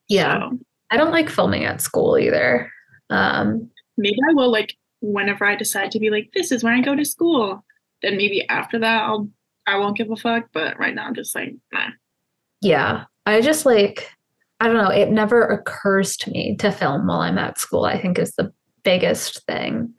Yeah. 0.08 0.50
So. 0.50 0.60
I 0.92 0.98
don't 0.98 1.12
like 1.12 1.30
filming 1.30 1.66
at 1.66 1.82
school 1.82 2.18
either. 2.18 2.72
Um, 3.10 3.70
maybe 3.98 4.18
I 4.30 4.34
will 4.34 4.52
like 4.52 4.76
whenever 5.02 5.46
I 5.46 5.56
decide 5.56 5.92
to 5.92 6.00
be 6.00 6.10
like, 6.10 6.32
this 6.34 6.52
is 6.52 6.64
when 6.64 6.74
I 6.74 6.82
go 6.82 6.96
to 6.96 7.06
school, 7.06 7.64
then 8.02 8.18
maybe 8.18 8.48
after 8.48 8.80
that 8.80 9.04
I'll 9.04 9.30
I 9.70 9.78
won't 9.78 9.98
give 9.98 10.12
a 10.12 10.16
fuck. 10.16 10.50
But 10.54 10.80
right 10.80 10.94
now 10.94 11.06
I'm 11.06 11.16
just 11.16 11.36
like, 11.36 11.56
nah. 11.72 11.90
Yeah. 12.62 13.06
I 13.26 13.42
just 13.42 13.66
like 13.66 14.12
I 14.62 14.68
don't 14.68 14.78
know, 14.78 14.90
it 14.90 15.10
never 15.10 15.44
occurs 15.44 16.18
to 16.18 16.32
me 16.32 16.58
to 16.58 16.72
film 16.72 17.08
while 17.08 17.22
I'm 17.22 17.38
at 17.38 17.58
school, 17.58 17.86
I 17.86 18.02
think 18.02 18.20
is 18.20 18.34
the 18.36 18.52
biggest 18.84 19.46
thing. 19.46 19.94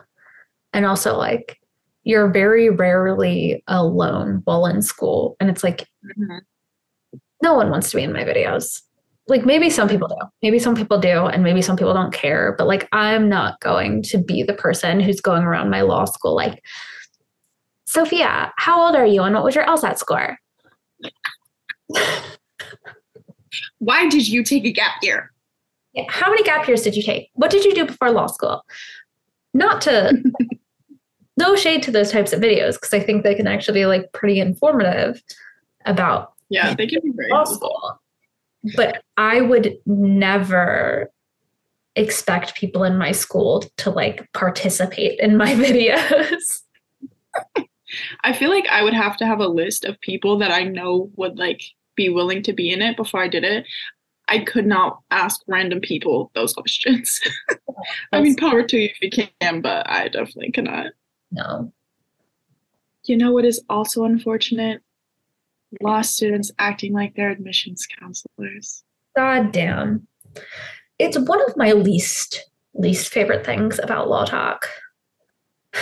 And 0.74 0.84
also 0.84 1.16
like 1.16 1.58
you're 2.02 2.30
very 2.30 2.68
rarely 2.68 3.62
alone 3.66 4.42
while 4.44 4.66
in 4.66 4.82
school. 4.82 5.36
And 5.40 5.48
it's 5.48 5.64
like 5.64 5.88
mm-hmm. 6.04 6.38
no 7.42 7.54
one 7.54 7.70
wants 7.70 7.90
to 7.90 7.96
be 7.96 8.02
in 8.02 8.12
my 8.12 8.24
videos 8.24 8.82
like 9.30 9.46
maybe 9.46 9.70
some 9.70 9.88
people 9.88 10.08
do 10.08 10.16
maybe 10.42 10.58
some 10.58 10.74
people 10.74 10.98
do 10.98 11.26
and 11.26 11.42
maybe 11.42 11.62
some 11.62 11.76
people 11.76 11.94
don't 11.94 12.12
care 12.12 12.54
but 12.58 12.66
like 12.66 12.88
i'm 12.92 13.28
not 13.28 13.58
going 13.60 14.02
to 14.02 14.18
be 14.18 14.42
the 14.42 14.52
person 14.52 15.00
who's 15.00 15.20
going 15.20 15.44
around 15.44 15.70
my 15.70 15.80
law 15.80 16.04
school 16.04 16.34
like 16.34 16.62
sophia 17.90 18.52
how 18.56 18.80
old 18.80 18.94
are 18.94 19.06
you 19.06 19.22
and 19.22 19.34
what 19.34 19.44
was 19.44 19.54
your 19.54 19.66
lsat 19.66 19.98
score? 19.98 20.38
Why 23.78 24.08
did 24.08 24.28
you 24.28 24.44
take 24.44 24.64
a 24.64 24.72
gap 24.72 25.02
year? 25.02 25.32
Yeah, 25.92 26.04
how 26.08 26.30
many 26.30 26.44
gap 26.44 26.68
years 26.68 26.82
did 26.82 26.94
you 26.94 27.02
take? 27.02 27.30
What 27.32 27.50
did 27.50 27.64
you 27.64 27.74
do 27.74 27.86
before 27.86 28.12
law 28.12 28.26
school? 28.26 28.64
Not 29.54 29.80
to 29.82 30.22
no 31.36 31.56
shade 31.56 31.82
to 31.82 31.90
those 31.90 32.12
types 32.12 32.32
of 32.32 32.40
videos 32.40 32.74
because 32.74 32.92
i 32.92 33.00
think 33.00 33.22
they 33.22 33.34
can 33.34 33.46
actually 33.46 33.80
be 33.80 33.86
like 33.86 34.12
pretty 34.12 34.40
informative 34.40 35.22
about 35.86 36.34
yeah 36.50 36.74
they 36.74 36.86
can 36.86 37.00
be 37.02 37.12
very 37.16 37.30
law 37.30 37.44
school. 37.44 38.00
But 38.76 39.02
I 39.16 39.40
would 39.40 39.78
never 39.86 41.10
expect 41.96 42.56
people 42.56 42.84
in 42.84 42.98
my 42.98 43.12
school 43.12 43.64
to 43.78 43.90
like 43.90 44.30
participate 44.32 45.18
in 45.18 45.36
my 45.36 45.54
videos. 45.66 46.60
I 48.22 48.32
feel 48.32 48.50
like 48.50 48.66
I 48.68 48.82
would 48.82 48.94
have 48.94 49.16
to 49.18 49.26
have 49.26 49.40
a 49.40 49.48
list 49.48 49.84
of 49.84 50.00
people 50.00 50.38
that 50.38 50.50
I 50.50 50.64
know 50.64 51.10
would 51.16 51.38
like 51.38 51.62
be 51.96 52.08
willing 52.08 52.42
to 52.44 52.52
be 52.52 52.70
in 52.70 52.82
it 52.82 52.96
before 52.96 53.22
I 53.22 53.28
did 53.28 53.44
it. 53.44 53.66
I 54.28 54.38
could 54.38 54.66
not 54.66 55.00
ask 55.10 55.40
random 55.48 55.80
people 55.80 56.30
those 56.34 56.52
questions. 56.52 57.20
I 58.12 58.20
mean, 58.20 58.36
power 58.36 58.62
to 58.62 58.78
you 58.78 58.88
if 59.00 59.00
you 59.02 59.26
can, 59.40 59.60
but 59.60 59.88
I 59.90 60.08
definitely 60.08 60.52
cannot. 60.52 60.92
No. 61.32 61.72
You 63.04 63.16
know 63.16 63.32
what 63.32 63.44
is 63.44 63.62
also 63.68 64.04
unfortunate? 64.04 64.82
Law 65.80 66.02
students 66.02 66.52
acting 66.58 66.92
like 66.92 67.14
they're 67.14 67.30
admissions 67.30 67.86
counselors. 67.98 68.84
God 69.16 69.52
damn. 69.52 70.06
It's 70.98 71.18
one 71.18 71.42
of 71.42 71.56
my 71.56 71.72
least 71.72 72.50
least 72.74 73.12
favorite 73.12 73.44
things 73.44 73.78
about 73.82 74.08
law 74.08 74.24
talk. 74.24 74.68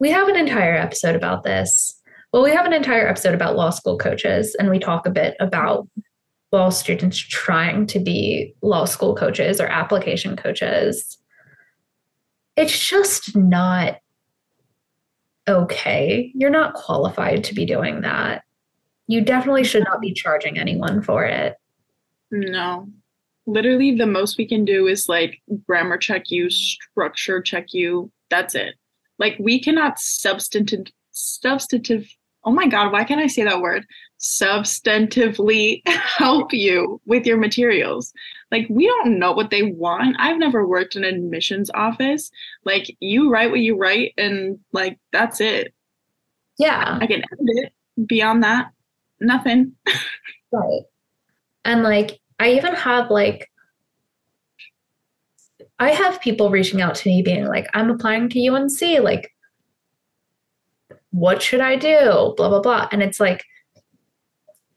We 0.00 0.10
have 0.10 0.28
an 0.28 0.36
entire 0.36 0.74
episode 0.74 1.14
about 1.14 1.44
this. 1.44 2.00
Well, 2.32 2.42
we 2.42 2.52
have 2.52 2.64
an 2.64 2.72
entire 2.72 3.06
episode 3.06 3.34
about 3.34 3.54
law 3.54 3.68
school 3.68 3.98
coaches, 3.98 4.56
and 4.58 4.70
we 4.70 4.78
talk 4.78 5.06
a 5.06 5.10
bit 5.10 5.36
about 5.40 5.86
law 6.52 6.70
students 6.70 7.18
trying 7.18 7.86
to 7.88 8.00
be 8.00 8.54
law 8.62 8.86
school 8.86 9.14
coaches 9.14 9.60
or 9.60 9.66
application 9.66 10.36
coaches. 10.36 11.18
It's 12.56 12.78
just 12.78 13.36
not 13.36 13.98
okay. 15.46 16.32
You're 16.34 16.50
not 16.50 16.74
qualified 16.74 17.44
to 17.44 17.54
be 17.54 17.66
doing 17.66 18.00
that. 18.00 18.42
You 19.06 19.20
definitely 19.20 19.64
should 19.64 19.84
not 19.84 20.00
be 20.00 20.14
charging 20.14 20.58
anyone 20.58 21.02
for 21.02 21.24
it. 21.24 21.56
No. 22.30 22.88
Literally, 23.46 23.96
the 23.96 24.06
most 24.06 24.38
we 24.38 24.46
can 24.46 24.64
do 24.64 24.86
is 24.86 25.08
like 25.10 25.42
grammar 25.66 25.98
check 25.98 26.30
you, 26.30 26.48
structure 26.48 27.42
check 27.42 27.66
you. 27.72 28.10
That's 28.30 28.54
it. 28.54 28.76
Like, 29.20 29.36
we 29.38 29.60
cannot 29.60 30.00
substantive, 30.00 30.86
substantive, 31.12 32.08
oh 32.44 32.50
my 32.50 32.66
God, 32.66 32.90
why 32.90 33.04
can't 33.04 33.20
I 33.20 33.28
say 33.28 33.44
that 33.44 33.60
word? 33.60 33.86
Substantively 34.18 35.86
help 35.88 36.52
you 36.52 37.00
with 37.06 37.24
your 37.26 37.36
materials. 37.36 38.12
Like, 38.50 38.66
we 38.68 38.86
don't 38.86 39.20
know 39.20 39.30
what 39.30 39.50
they 39.50 39.62
want. 39.62 40.16
I've 40.18 40.38
never 40.38 40.66
worked 40.66 40.96
in 40.96 41.04
an 41.04 41.14
admissions 41.14 41.70
office. 41.74 42.32
Like, 42.64 42.96
you 42.98 43.30
write 43.30 43.50
what 43.50 43.60
you 43.60 43.76
write, 43.76 44.14
and 44.18 44.58
like, 44.72 44.98
that's 45.12 45.40
it. 45.40 45.72
Yeah. 46.58 46.98
I 47.00 47.06
can 47.06 47.22
edit 47.22 47.38
it. 47.38 47.72
Beyond 48.06 48.42
that, 48.42 48.72
nothing. 49.20 49.74
Right. 50.52 50.82
And 51.64 51.84
like, 51.84 52.18
I 52.40 52.54
even 52.54 52.74
have 52.74 53.08
like, 53.08 53.48
I 55.80 55.90
have 55.90 56.20
people 56.20 56.50
reaching 56.50 56.82
out 56.82 56.94
to 56.96 57.08
me 57.08 57.22
being 57.22 57.46
like, 57.46 57.66
I'm 57.72 57.90
applying 57.90 58.28
to 58.28 58.48
UNC. 58.48 58.80
Like, 59.02 59.32
what 61.10 61.40
should 61.40 61.60
I 61.60 61.76
do? 61.76 62.34
Blah, 62.36 62.50
blah, 62.50 62.60
blah. 62.60 62.88
And 62.92 63.02
it's 63.02 63.18
like, 63.18 63.42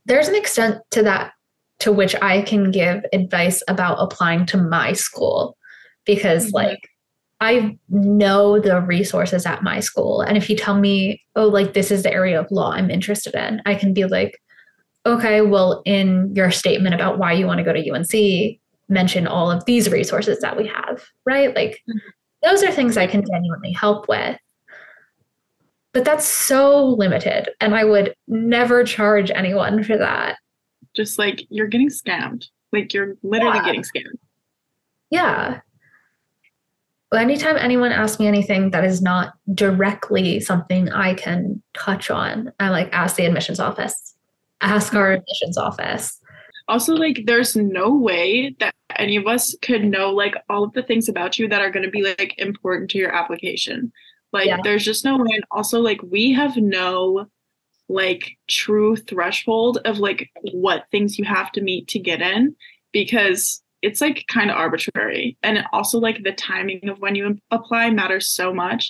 there's 0.05 0.29
an 0.29 0.35
extent 0.35 0.81
to 0.91 1.03
that 1.03 1.33
to 1.79 1.91
which 1.91 2.15
I 2.21 2.41
can 2.43 2.71
give 2.71 3.03
advice 3.11 3.61
about 3.67 3.97
applying 3.99 4.45
to 4.47 4.57
my 4.57 4.93
school 4.93 5.57
because, 6.05 6.47
mm-hmm. 6.47 6.55
like, 6.55 6.89
I 7.41 7.77
know 7.89 8.59
the 8.61 8.79
resources 8.79 9.45
at 9.45 9.63
my 9.63 9.81
school. 9.81 10.21
And 10.21 10.37
if 10.37 10.49
you 10.49 10.55
tell 10.55 10.79
me, 10.79 11.21
oh, 11.35 11.49
like, 11.49 11.73
this 11.73 11.91
is 11.91 12.03
the 12.03 12.13
area 12.13 12.39
of 12.39 12.49
law 12.49 12.71
I'm 12.71 12.89
interested 12.89 13.35
in, 13.35 13.61
I 13.65 13.75
can 13.75 13.93
be 13.93 14.05
like, 14.05 14.41
okay, 15.05 15.41
well, 15.41 15.81
in 15.83 16.33
your 16.33 16.51
statement 16.51 16.95
about 16.95 17.17
why 17.17 17.33
you 17.33 17.45
want 17.45 17.57
to 17.57 17.65
go 17.65 17.73
to 17.73 17.89
UNC, 17.89 18.59
mention 18.89 19.27
all 19.27 19.49
of 19.49 19.65
these 19.65 19.89
resources 19.89 20.39
that 20.39 20.57
we 20.57 20.67
have, 20.67 21.03
right? 21.25 21.55
Like, 21.55 21.81
mm-hmm. 21.89 21.97
those 22.43 22.63
are 22.63 22.71
things 22.71 22.97
I 22.97 23.07
can 23.07 23.23
genuinely 23.25 23.71
help 23.71 24.07
with. 24.07 24.37
But 25.93 26.05
that's 26.05 26.25
so 26.25 26.85
limited. 26.85 27.49
And 27.61 27.75
I 27.75 27.83
would 27.83 28.15
never 28.27 28.83
charge 28.83 29.29
anyone 29.31 29.83
for 29.83 29.97
that. 29.97 30.37
Just 30.93 31.19
like 31.19 31.45
you're 31.49 31.67
getting 31.67 31.89
scammed. 31.89 32.45
Like, 32.71 32.93
you're 32.93 33.15
literally 33.23 33.57
yeah. 33.57 33.65
getting 33.65 33.83
scammed. 33.83 34.17
Yeah. 35.11 35.59
Well, 37.11 37.21
anytime 37.21 37.57
anyone 37.57 37.91
asks 37.91 38.19
me 38.19 38.25
anything 38.25 38.71
that 38.71 38.83
is 38.83 39.01
not 39.01 39.33
directly 39.53 40.39
something 40.39 40.91
I 40.91 41.13
can 41.13 41.61
touch 41.75 42.09
on, 42.09 42.51
I 42.59 42.69
like 42.69 42.89
ask 42.91 43.15
the 43.15 43.25
admissions 43.25 43.59
office 43.59 44.13
ask 44.63 44.95
our 44.95 45.11
admissions 45.11 45.57
office. 45.57 46.19
Also, 46.67 46.93
like, 46.93 47.23
there's 47.25 47.55
no 47.55 47.93
way 47.93 48.55
that 48.59 48.73
any 48.95 49.17
of 49.17 49.27
us 49.27 49.55
could 49.61 49.83
know 49.83 50.11
like 50.11 50.35
all 50.49 50.63
of 50.63 50.73
the 50.73 50.83
things 50.83 51.09
about 51.09 51.37
you 51.37 51.47
that 51.49 51.61
are 51.61 51.71
going 51.71 51.85
to 51.85 51.91
be 51.91 52.03
like 52.03 52.33
important 52.37 52.89
to 52.91 52.97
your 52.97 53.13
application. 53.13 53.91
Like, 54.31 54.47
yeah. 54.47 54.57
there's 54.63 54.85
just 54.85 55.05
no 55.05 55.17
way. 55.17 55.29
And 55.33 55.43
also, 55.51 55.79
like, 55.79 56.01
we 56.03 56.31
have 56.33 56.55
no 56.57 57.27
like 57.89 58.37
true 58.47 58.95
threshold 58.95 59.79
of 59.85 59.99
like 59.99 60.29
what 60.53 60.85
things 60.89 61.19
you 61.19 61.25
have 61.25 61.51
to 61.51 61.61
meet 61.61 61.87
to 61.89 61.99
get 61.99 62.21
in 62.21 62.55
because 62.93 63.61
it's 63.81 63.99
like 63.99 64.25
kind 64.27 64.49
of 64.49 64.55
arbitrary 64.55 65.37
and 65.43 65.65
also 65.73 65.99
like 65.99 66.23
the 66.23 66.31
timing 66.31 66.87
of 66.87 66.99
when 66.99 67.13
you 67.13 67.37
apply 67.51 67.89
matters 67.89 68.29
so 68.29 68.53
much 68.53 68.89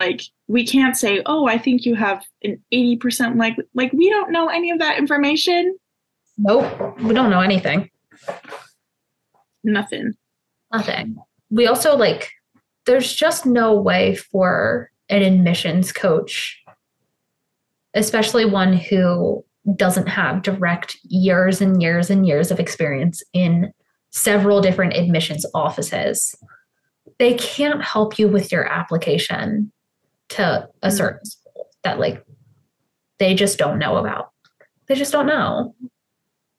like 0.00 0.22
we 0.46 0.66
can't 0.66 0.96
say 0.96 1.22
oh 1.26 1.46
i 1.46 1.58
think 1.58 1.84
you 1.84 1.94
have 1.94 2.24
an 2.42 2.62
80% 2.72 3.36
like 3.36 3.56
like 3.74 3.92
we 3.92 4.08
don't 4.08 4.30
know 4.30 4.48
any 4.48 4.70
of 4.70 4.78
that 4.78 4.98
information 4.98 5.76
nope 6.38 6.98
we 7.00 7.14
don't 7.14 7.30
know 7.30 7.40
anything 7.40 7.90
nothing 9.64 10.12
nothing 10.72 11.16
we 11.50 11.66
also 11.66 11.96
like 11.96 12.30
there's 12.86 13.12
just 13.14 13.44
no 13.44 13.74
way 13.74 14.14
for 14.14 14.90
an 15.08 15.22
admissions 15.22 15.92
coach 15.92 16.62
especially 17.94 18.44
one 18.44 18.72
who 18.72 19.44
doesn't 19.76 20.06
have 20.06 20.42
direct 20.42 20.96
years 21.02 21.60
and 21.60 21.82
years 21.82 22.08
and 22.10 22.26
years 22.26 22.50
of 22.50 22.60
experience 22.60 23.22
in 23.32 23.72
several 24.10 24.60
different 24.60 24.94
admissions 24.94 25.44
offices 25.54 26.34
they 27.18 27.34
can't 27.34 27.82
help 27.82 28.18
you 28.18 28.28
with 28.28 28.52
your 28.52 28.66
application 28.66 29.72
to 30.28 30.42
a 30.42 30.88
mm-hmm. 30.88 30.96
certain 30.96 31.24
school 31.24 31.68
that 31.82 31.98
like 31.98 32.24
they 33.18 33.34
just 33.34 33.58
don't 33.58 33.78
know 33.78 33.96
about. 33.96 34.30
They 34.86 34.94
just 34.94 35.12
don't 35.12 35.26
know. 35.26 35.74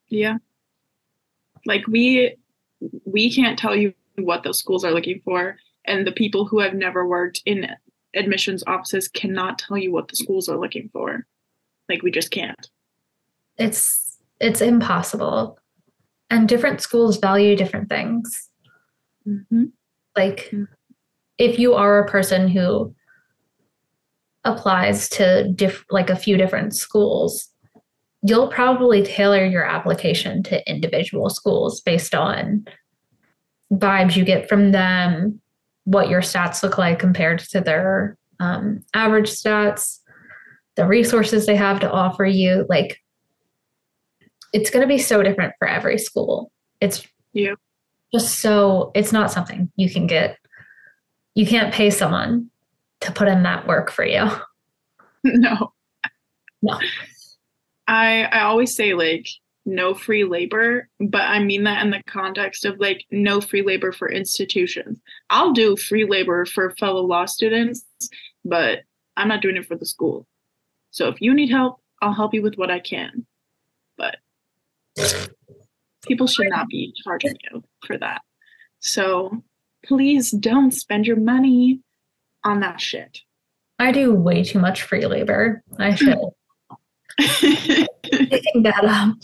Yeah. 0.10 0.38
Like 1.65 1.88
we 1.88 2.36
we 3.06 3.34
can't 3.34 3.60
tell 3.60 3.76
you 3.76 3.93
what 4.17 4.43
those 4.43 4.60
schools 4.60 4.84
are 4.84 4.91
looking 4.91 5.22
for 5.24 5.58
and 5.86 6.06
the 6.06 6.12
people 6.12 6.45
who 6.45 6.60
have 6.60 6.74
never 6.74 7.08
worked 7.08 7.41
in 7.45 7.67
admissions 8.15 8.63
offices 8.67 9.08
cannot 9.08 9.60
tell 9.60 9.78
you 9.78 9.91
what 9.91 10.08
the 10.08 10.15
schools 10.15 10.50
are 10.50 10.60
looking 10.60 10.89
for. 10.91 11.26
Like 11.88 12.02
we 12.02 12.12
just 12.12 12.32
can't. 12.32 12.69
It's 13.58 14.17
it's 14.39 14.62
impossible. 14.62 15.60
And 16.30 16.48
different 16.48 16.82
schools 16.82 17.17
value 17.17 17.56
different 17.56 17.89
things. 17.89 18.50
Mm-hmm. 19.28 19.65
Like 20.15 20.50
mm-hmm. 20.52 20.65
if 21.38 21.60
you 21.60 21.74
are 21.74 22.00
a 22.00 22.08
person 22.08 22.48
who 22.48 22.93
applies 24.45 25.10
to 25.10 25.52
diff- 25.54 25.86
like 25.89 26.10
a 26.10 26.15
few 26.15 26.38
different 26.38 26.76
schools, 26.76 27.50
you'll 28.21 28.49
probably 28.49 29.03
tailor 29.03 29.45
your 29.45 29.63
application 29.63 30.43
to 30.43 30.69
individual 30.69 31.29
schools 31.29 31.82
based 31.82 32.13
on 32.13 32.65
vibes 33.71 34.15
you 34.15 34.25
get 34.25 34.49
from 34.49 34.71
them, 34.71 35.39
what 35.86 36.10
your 36.10 36.21
stats 36.21 36.62
look 36.63 36.77
like 36.77 36.99
compared 36.99 37.39
to 37.39 37.62
their 37.62 38.17
um, 38.39 38.84
average 38.93 39.29
stats, 39.29 39.99
the 40.75 40.86
resources 40.86 41.45
they 41.45 41.55
have 41.55 41.79
to 41.79 41.91
offer 41.91 42.25
you. 42.25 42.65
Like, 42.69 42.99
it's 44.53 44.69
going 44.69 44.82
to 44.82 44.88
be 44.88 44.97
so 44.97 45.21
different 45.23 45.53
for 45.60 45.67
every 45.67 45.97
school. 45.97 46.51
It's 46.82 47.05
yeah. 47.34 47.53
just 48.13 48.39
so, 48.39 48.91
it's 48.95 49.12
not 49.12 49.32
something 49.32 49.71
you 49.75 49.89
can 49.89 50.08
get. 50.08 50.38
You 51.36 51.45
can't 51.45 51.73
pay 51.73 51.89
someone 51.89 52.49
to 53.01 53.12
put 53.12 53.27
in 53.27 53.43
that 53.43 53.67
work 53.67 53.91
for 53.91 54.05
you. 54.05 54.27
No. 55.21 55.73
No. 56.62 56.79
I 57.89 58.23
I 58.32 58.41
always 58.41 58.75
say 58.75 58.93
like 58.93 59.28
no 59.65 59.93
free 59.93 60.23
labor, 60.23 60.88
but 60.99 61.21
I 61.21 61.39
mean 61.39 61.63
that 61.63 61.84
in 61.84 61.91
the 61.91 62.04
context 62.08 62.63
of 62.63 62.80
like 62.80 63.04
no 63.12 63.41
free 63.41 63.63
labor 63.63 63.91
for 63.91 64.10
institutions. 64.10 64.99
I'll 65.30 65.52
do 65.52 65.75
free 65.75 66.06
labor 66.06 66.45
for 66.45 66.75
fellow 66.78 67.02
law 67.02 67.25
students, 67.25 67.84
but 68.45 68.80
I'm 69.17 69.28
not 69.28 69.41
doing 69.41 69.58
it 69.58 69.65
for 69.65 69.75
the 69.75 69.86
school. 69.86 70.28
So 70.91 71.07
if 71.07 71.20
you 71.20 71.34
need 71.34 71.49
help, 71.49 71.82
I'll 72.01 72.14
help 72.14 72.34
you 72.34 72.41
with 72.41 72.55
what 72.55 72.72
I 72.72 72.80
can. 72.80 73.26
But 73.97 74.18
people 76.07 76.28
should 76.28 76.49
not 76.49 76.68
be 76.70 76.93
charging 77.03 77.36
you 77.51 77.64
for 77.86 77.97
that. 77.97 78.22
So 78.80 79.43
please 79.84 80.32
don't 80.32 80.72
spend 80.72 81.07
your 81.07 81.18
money 81.18 81.82
on 82.43 82.59
that 82.61 82.80
shit. 82.80 83.20
I 83.80 83.91
do 83.91 84.14
way 84.14 84.43
too 84.43 84.59
much 84.59 84.84
free 84.84 85.05
labor. 85.05 85.64
I 85.78 85.91
hmm. 85.91 85.95
should 85.95 86.18
picking 87.18 88.64
that 88.64 88.84
up. 88.84 89.16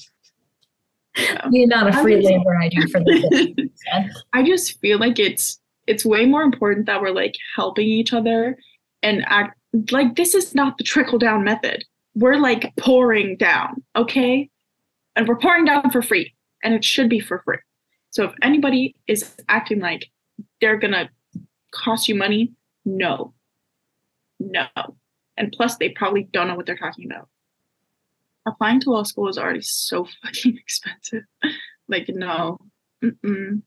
Yeah. 1.18 1.48
The 1.50 1.64
amount 1.64 1.90
of 1.90 2.02
free 2.02 2.22
labor 2.22 2.58
I 2.58 2.68
do 2.68 2.88
for 2.90 3.00
the 3.00 3.70
I 4.34 4.44
just 4.44 4.80
feel 4.80 5.00
like 5.00 5.18
it's 5.18 5.60
it's 5.88 6.06
way 6.06 6.26
more 6.26 6.42
important 6.42 6.88
that 6.88 7.02
we're 7.02 7.12
like 7.12 7.36
helping 7.56 7.88
each 7.88 8.12
other 8.12 8.58
and 9.02 9.24
act 9.28 9.58
like 9.92 10.16
this 10.16 10.34
is 10.34 10.56
not 10.56 10.78
the 10.78 10.84
trickle 10.84 11.20
down 11.20 11.44
method. 11.44 11.84
We're 12.16 12.38
like 12.38 12.74
pouring 12.78 13.38
down, 13.38 13.84
okay? 13.96 14.50
And 15.16 15.28
we're 15.28 15.38
pouring 15.38 15.66
down 15.66 15.90
for 15.92 16.02
free. 16.02 16.34
and 16.64 16.74
it 16.74 16.84
should 16.84 17.10
be 17.10 17.20
for 17.20 17.42
free. 17.46 17.60
So 18.10 18.24
if 18.26 18.34
anybody 18.42 18.96
is 19.08 19.36
acting 19.50 19.80
like 19.80 20.10
they're 20.60 20.78
gonna 20.78 21.10
cost 21.72 22.08
you 22.08 22.16
money, 22.16 22.54
no. 22.84 23.34
No. 24.40 24.68
And 25.38 25.52
plus 25.52 25.78
they 25.78 25.90
probably 25.90 26.28
don't 26.32 26.48
know 26.48 26.56
what 26.56 26.66
they're 26.66 26.78
talking 26.78 27.06
about. 27.06 27.30
Applying 28.46 28.80
to 28.82 28.92
law 28.92 29.04
school 29.04 29.28
is 29.28 29.38
already 29.38 29.62
so 29.62 30.08
fucking 30.24 30.58
expensive. 30.58 31.24
like 31.88 32.06
no. 32.10 32.60
Mm-mm. 33.04 33.62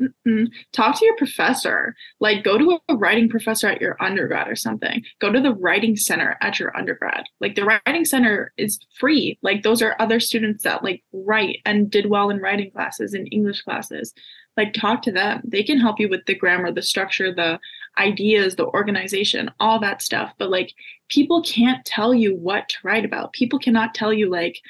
Mm-mm. 0.00 0.48
Talk 0.72 0.98
to 0.98 1.04
your 1.04 1.16
professor. 1.16 1.94
Like, 2.18 2.44
go 2.44 2.58
to 2.58 2.78
a 2.88 2.96
writing 2.96 3.28
professor 3.28 3.68
at 3.68 3.80
your 3.80 3.96
undergrad 4.02 4.48
or 4.48 4.56
something. 4.56 5.04
Go 5.20 5.30
to 5.30 5.40
the 5.40 5.54
writing 5.54 5.96
center 5.96 6.36
at 6.40 6.58
your 6.58 6.76
undergrad. 6.76 7.24
Like, 7.40 7.54
the 7.54 7.64
writing 7.64 8.04
center 8.04 8.52
is 8.56 8.78
free. 8.98 9.38
Like, 9.42 9.62
those 9.62 9.82
are 9.82 9.96
other 9.98 10.18
students 10.18 10.64
that 10.64 10.82
like 10.82 11.02
write 11.12 11.58
and 11.64 11.90
did 11.90 12.06
well 12.06 12.30
in 12.30 12.38
writing 12.38 12.70
classes 12.70 13.14
and 13.14 13.28
English 13.30 13.62
classes. 13.62 14.12
Like, 14.56 14.72
talk 14.74 15.02
to 15.02 15.12
them. 15.12 15.42
They 15.44 15.62
can 15.62 15.78
help 15.78 16.00
you 16.00 16.08
with 16.08 16.24
the 16.26 16.34
grammar, 16.34 16.72
the 16.72 16.82
structure, 16.82 17.32
the 17.32 17.58
ideas, 17.98 18.56
the 18.56 18.66
organization, 18.66 19.50
all 19.60 19.78
that 19.80 20.02
stuff. 20.02 20.32
But 20.38 20.50
like, 20.50 20.74
people 21.08 21.42
can't 21.42 21.84
tell 21.84 22.14
you 22.14 22.36
what 22.36 22.68
to 22.70 22.76
write 22.82 23.04
about. 23.04 23.32
People 23.32 23.58
cannot 23.58 23.94
tell 23.94 24.12
you, 24.12 24.30
like, 24.30 24.60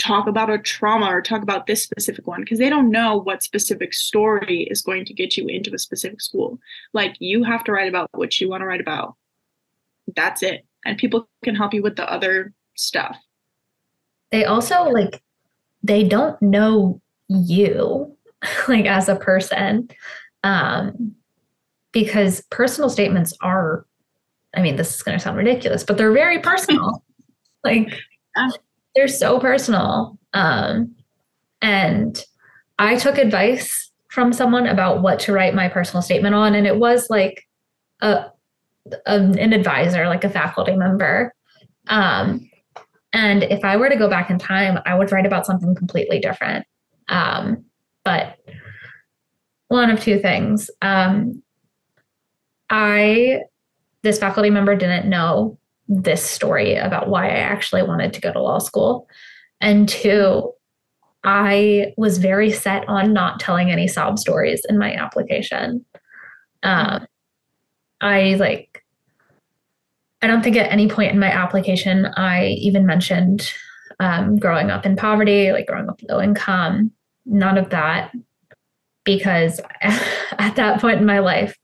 talk 0.00 0.26
about 0.26 0.50
a 0.50 0.58
trauma 0.58 1.06
or 1.06 1.20
talk 1.20 1.42
about 1.42 1.66
this 1.66 1.82
specific 1.82 2.26
one 2.26 2.40
because 2.40 2.58
they 2.58 2.70
don't 2.70 2.90
know 2.90 3.18
what 3.18 3.42
specific 3.42 3.92
story 3.92 4.62
is 4.70 4.80
going 4.80 5.04
to 5.04 5.12
get 5.12 5.36
you 5.36 5.46
into 5.46 5.72
a 5.74 5.78
specific 5.78 6.20
school. 6.22 6.58
Like 6.94 7.16
you 7.18 7.44
have 7.44 7.62
to 7.64 7.72
write 7.72 7.88
about 7.88 8.08
what 8.12 8.40
you 8.40 8.48
want 8.48 8.62
to 8.62 8.66
write 8.66 8.80
about. 8.80 9.14
That's 10.16 10.42
it. 10.42 10.64
And 10.86 10.96
people 10.96 11.28
can 11.44 11.54
help 11.54 11.74
you 11.74 11.82
with 11.82 11.96
the 11.96 12.10
other 12.10 12.54
stuff. 12.76 13.18
They 14.32 14.46
also 14.46 14.84
like 14.84 15.22
they 15.82 16.02
don't 16.02 16.40
know 16.40 17.00
you 17.28 18.16
like 18.68 18.86
as 18.86 19.08
a 19.08 19.16
person 19.16 19.88
um 20.42 21.14
because 21.92 22.42
personal 22.50 22.90
statements 22.90 23.34
are 23.40 23.86
I 24.54 24.62
mean 24.62 24.76
this 24.76 24.94
is 24.94 25.02
going 25.02 25.16
to 25.18 25.22
sound 25.22 25.36
ridiculous 25.36 25.84
but 25.84 25.96
they're 25.96 26.12
very 26.12 26.40
personal. 26.40 27.04
like 27.64 27.92
they're 28.94 29.08
so 29.08 29.38
personal. 29.38 30.18
Um, 30.32 30.94
and 31.62 32.22
I 32.78 32.96
took 32.96 33.18
advice 33.18 33.90
from 34.08 34.32
someone 34.32 34.66
about 34.66 35.02
what 35.02 35.20
to 35.20 35.32
write 35.32 35.54
my 35.54 35.68
personal 35.68 36.02
statement 36.02 36.34
on, 36.34 36.54
and 36.54 36.66
it 36.66 36.76
was 36.76 37.08
like 37.10 37.46
a, 38.00 38.26
a 39.06 39.14
an 39.14 39.52
advisor, 39.52 40.06
like 40.08 40.24
a 40.24 40.30
faculty 40.30 40.74
member. 40.74 41.34
Um, 41.88 42.48
and 43.12 43.42
if 43.44 43.64
I 43.64 43.76
were 43.76 43.88
to 43.88 43.96
go 43.96 44.08
back 44.08 44.30
in 44.30 44.38
time, 44.38 44.78
I 44.86 44.96
would 44.96 45.12
write 45.12 45.26
about 45.26 45.46
something 45.46 45.74
completely 45.74 46.20
different. 46.20 46.66
Um, 47.08 47.64
but 48.04 48.38
one 49.68 49.90
of 49.90 50.00
two 50.00 50.18
things. 50.18 50.70
Um, 50.82 51.42
I 52.70 53.42
this 54.02 54.18
faculty 54.18 54.48
member 54.48 54.74
didn't 54.74 55.08
know 55.08 55.58
this 55.88 56.22
story 56.22 56.76
about 56.76 57.08
why 57.08 57.26
I 57.26 57.40
actually 57.40 57.82
wanted 57.82 58.12
to 58.14 58.20
go 58.20 58.32
to 58.32 58.40
law 58.40 58.58
school. 58.58 59.08
And 59.60 59.88
two, 59.88 60.52
I 61.24 61.92
was 61.96 62.18
very 62.18 62.50
set 62.50 62.88
on 62.88 63.12
not 63.12 63.40
telling 63.40 63.70
any 63.70 63.88
sob 63.88 64.18
stories 64.18 64.64
in 64.68 64.78
my 64.78 64.94
application. 64.94 65.84
Um, 66.62 67.06
I 68.00 68.36
like, 68.36 68.84
I 70.22 70.28
don't 70.28 70.42
think 70.42 70.56
at 70.56 70.70
any 70.70 70.88
point 70.88 71.12
in 71.12 71.18
my 71.18 71.30
application 71.30 72.06
I 72.16 72.48
even 72.60 72.86
mentioned 72.86 73.52
um, 73.98 74.38
growing 74.38 74.70
up 74.70 74.86
in 74.86 74.96
poverty, 74.96 75.52
like 75.52 75.66
growing 75.66 75.90
up 75.90 76.00
low 76.08 76.20
income, 76.22 76.92
none 77.26 77.58
of 77.58 77.70
that. 77.70 78.12
Because 79.04 79.60
at 79.82 80.56
that 80.56 80.80
point 80.80 81.00
in 81.00 81.06
my 81.06 81.18
life, 81.18 81.58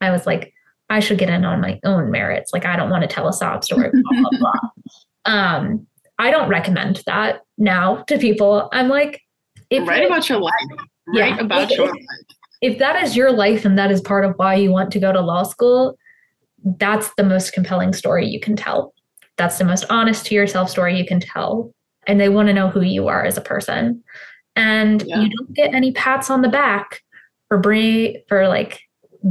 I 0.00 0.10
was 0.10 0.26
like, 0.26 0.52
I 0.90 1.00
should 1.00 1.18
get 1.18 1.28
in 1.28 1.44
on 1.44 1.60
my 1.60 1.78
own 1.84 2.10
merits. 2.10 2.52
Like 2.52 2.64
I 2.64 2.76
don't 2.76 2.90
want 2.90 3.02
to 3.02 3.08
tell 3.08 3.28
a 3.28 3.32
sob 3.32 3.64
story. 3.64 3.90
Blah, 3.90 4.20
blah, 4.20 4.38
blah. 4.38 4.52
Um, 5.24 5.86
I 6.18 6.30
don't 6.30 6.48
recommend 6.48 7.02
that 7.04 7.42
now 7.58 7.96
to 8.04 8.16
people. 8.16 8.70
I'm 8.72 8.88
like, 8.88 9.20
if 9.68 9.86
write 9.86 10.06
about 10.06 10.26
your 10.28 10.40
life. 10.40 10.54
Write 11.08 11.36
yeah, 11.36 11.40
about 11.40 11.70
your 11.70 11.86
life. 11.86 12.04
If 12.62 12.78
that 12.78 13.02
is 13.02 13.14
your 13.14 13.30
life 13.30 13.66
and 13.66 13.78
that 13.78 13.90
is 13.90 14.00
part 14.00 14.24
of 14.24 14.32
why 14.36 14.54
you 14.54 14.70
want 14.70 14.90
to 14.92 14.98
go 14.98 15.12
to 15.12 15.20
law 15.20 15.42
school, 15.42 15.98
that's 16.78 17.10
the 17.16 17.24
most 17.24 17.52
compelling 17.52 17.92
story 17.92 18.26
you 18.26 18.40
can 18.40 18.56
tell. 18.56 18.94
That's 19.36 19.58
the 19.58 19.64
most 19.64 19.84
honest 19.90 20.26
to 20.26 20.34
yourself 20.34 20.70
story 20.70 20.96
you 20.98 21.06
can 21.06 21.20
tell. 21.20 21.72
And 22.06 22.18
they 22.18 22.28
want 22.28 22.48
to 22.48 22.54
know 22.54 22.68
who 22.68 22.80
you 22.80 23.06
are 23.08 23.24
as 23.24 23.36
a 23.36 23.42
person. 23.42 24.02
And 24.56 25.02
yeah. 25.02 25.20
you 25.20 25.30
don't 25.36 25.52
get 25.52 25.74
any 25.74 25.92
pats 25.92 26.30
on 26.30 26.42
the 26.42 26.48
back 26.48 27.02
for 27.48 27.58
bring 27.58 28.22
for 28.28 28.48
like 28.48 28.80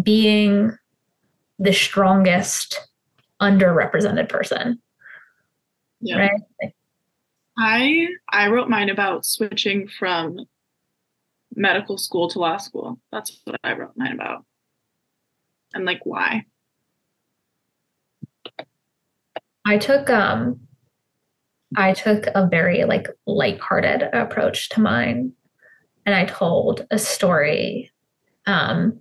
being 0.03 0.77
the 1.59 1.73
strongest 1.73 2.87
underrepresented 3.41 4.29
person. 4.29 4.81
Yeah. 6.01 6.29
Right? 6.61 6.73
I 7.57 8.07
I 8.29 8.49
wrote 8.49 8.69
mine 8.69 8.89
about 8.89 9.25
switching 9.25 9.87
from 9.87 10.45
medical 11.55 11.97
school 11.97 12.29
to 12.29 12.39
law 12.39 12.57
school. 12.57 12.99
That's 13.11 13.41
what 13.45 13.59
I 13.63 13.73
wrote 13.73 13.93
mine 13.95 14.13
about. 14.13 14.45
And 15.73 15.85
like 15.85 16.05
why. 16.05 16.45
I 19.65 19.77
took 19.77 20.09
um 20.09 20.61
I 21.75 21.93
took 21.93 22.27
a 22.27 22.47
very 22.47 22.85
like 22.85 23.07
lighthearted 23.25 24.03
approach 24.13 24.69
to 24.69 24.81
mine 24.81 25.33
and 26.05 26.15
I 26.15 26.25
told 26.25 26.85
a 26.91 26.99
story 26.99 27.91
um 28.45 28.99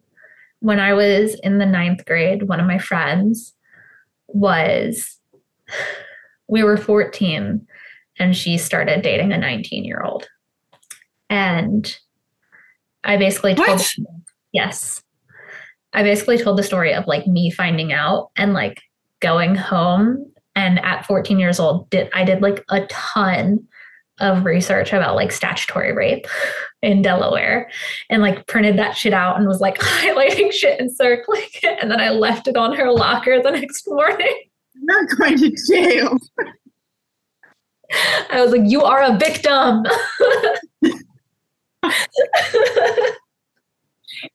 when 0.61 0.81
I 0.81 0.93
was 0.93 1.39
in 1.43 1.59
the 1.59 1.67
ninth 1.67 2.05
grade, 2.05 2.45
one 2.45 2.61
of 2.61 2.67
my 2.67 2.79
friends 2.79 3.55
was, 4.29 5.19
we 6.49 6.63
were 6.63 6.77
14 6.77 7.67
and 8.19 8.37
she 8.37 8.59
started 8.59 9.03
dating 9.03 9.33
a 9.33 9.39
19 9.39 9.85
year 9.85 10.03
old. 10.03 10.29
And 11.29 11.97
I 13.05 13.17
basically 13.17 13.55
told, 13.55 13.69
what? 13.69 13.97
yes, 14.53 15.03
I 15.93 16.03
basically 16.03 16.39
told 16.39 16.59
the 16.59 16.63
story 16.63 16.93
of 16.93 17.07
like 17.07 17.27
me 17.27 17.51
finding 17.51 17.93
out 17.93 18.31
and 18.37 18.53
like 18.53 18.83
going 19.21 19.55
home. 19.55 20.31
And 20.55 20.83
at 20.85 21.05
14 21.07 21.39
years 21.39 21.61
old, 21.61 21.91
did 21.91 22.09
I 22.15 22.25
did 22.25 22.41
like 22.41 22.65
a 22.71 22.87
ton 22.87 23.67
of 24.19 24.45
research 24.45 24.93
about 24.93 25.15
like 25.15 25.31
statutory 25.31 25.93
rape 25.93 26.27
in 26.83 27.03
Delaware 27.03 27.71
and 28.09 28.23
like 28.23 28.47
printed 28.47 28.79
that 28.79 28.97
shit 28.97 29.13
out 29.13 29.37
and 29.39 29.47
was 29.47 29.61
like 29.61 29.79
highlighting 29.81 30.53
shit 30.53 30.81
and 30.81 30.95
circling 30.95 31.43
it. 31.63 31.79
And 31.81 31.91
then 31.91 32.01
I 32.01 32.11
left 32.11 32.49
it 32.49 32.57
on 32.57 32.75
her 32.77 32.91
locker 32.91 33.43
the 33.43 33.51
next 33.51 33.87
morning. 33.87 34.45
You're 34.75 35.07
going 35.07 35.39
to 35.39 35.55
jail. 35.69 36.19
I 38.31 38.43
was 38.43 38.51
like, 38.51 38.63
you 38.65 38.83
are 38.83 39.03
a 39.03 39.17
victim. 39.17 39.85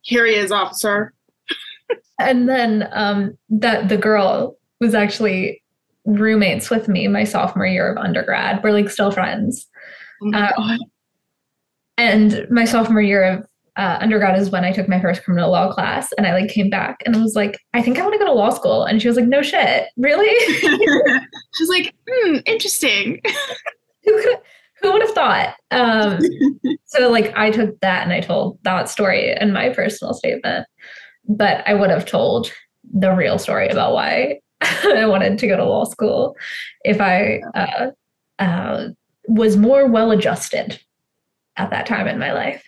Here 0.02 0.26
he 0.26 0.34
is, 0.34 0.50
officer. 0.52 1.12
and 2.18 2.48
then 2.48 2.88
um, 2.92 3.36
that 3.50 3.88
the 3.88 3.98
girl 3.98 4.56
was 4.80 4.94
actually 4.94 5.61
roommates 6.04 6.70
with 6.70 6.88
me 6.88 7.08
my 7.08 7.24
sophomore 7.24 7.66
year 7.66 7.90
of 7.90 7.96
undergrad. 7.96 8.62
We're 8.62 8.72
like 8.72 8.90
still 8.90 9.10
friends. 9.10 9.66
Oh 10.22 10.50
um, 10.56 10.78
and 11.98 12.46
my 12.50 12.64
sophomore 12.64 13.02
year 13.02 13.24
of 13.24 13.46
uh, 13.76 13.98
undergrad 14.00 14.38
is 14.38 14.50
when 14.50 14.64
I 14.64 14.72
took 14.72 14.88
my 14.88 15.00
first 15.00 15.24
criminal 15.24 15.50
law 15.50 15.72
class, 15.72 16.12
and 16.18 16.26
I 16.26 16.32
like 16.32 16.50
came 16.50 16.68
back 16.68 17.02
and 17.04 17.20
was 17.22 17.34
like, 17.34 17.58
I 17.72 17.82
think 17.82 17.98
I 17.98 18.02
want 18.02 18.12
to 18.14 18.18
go 18.18 18.26
to 18.26 18.32
law 18.32 18.50
school. 18.50 18.84
And 18.84 19.00
she 19.00 19.08
was 19.08 19.16
like, 19.16 19.26
No 19.26 19.42
shit, 19.42 19.86
really? 19.96 20.28
She's 21.54 21.68
like, 21.68 21.94
hmm, 22.08 22.36
interesting. 22.46 23.20
who 24.04 24.22
could 24.22 24.38
who 24.82 24.92
would 24.92 25.02
have 25.02 25.12
thought? 25.12 25.54
Um, 25.70 26.18
so 26.86 27.08
like 27.08 27.32
I 27.36 27.50
took 27.50 27.78
that 27.80 28.02
and 28.02 28.12
I 28.12 28.20
told 28.20 28.58
that 28.64 28.88
story 28.88 29.34
in 29.40 29.52
my 29.52 29.70
personal 29.70 30.12
statement, 30.12 30.66
but 31.28 31.66
I 31.66 31.74
would 31.74 31.90
have 31.90 32.04
told 32.04 32.52
the 32.92 33.12
real 33.12 33.38
story 33.38 33.68
about 33.68 33.94
why 33.94 34.40
I 34.84 35.06
wanted 35.06 35.38
to 35.38 35.46
go 35.46 35.56
to 35.56 35.64
law 35.64 35.84
school 35.84 36.36
if 36.84 37.00
I 37.00 37.40
uh, 37.54 37.90
uh, 38.38 38.88
was 39.26 39.56
more 39.56 39.86
well 39.86 40.10
adjusted 40.10 40.80
at 41.56 41.70
that 41.70 41.86
time 41.86 42.06
in 42.06 42.18
my 42.18 42.32
life. 42.32 42.64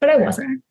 But 0.00 0.10
I 0.10 0.16
wasn't. 0.16 0.62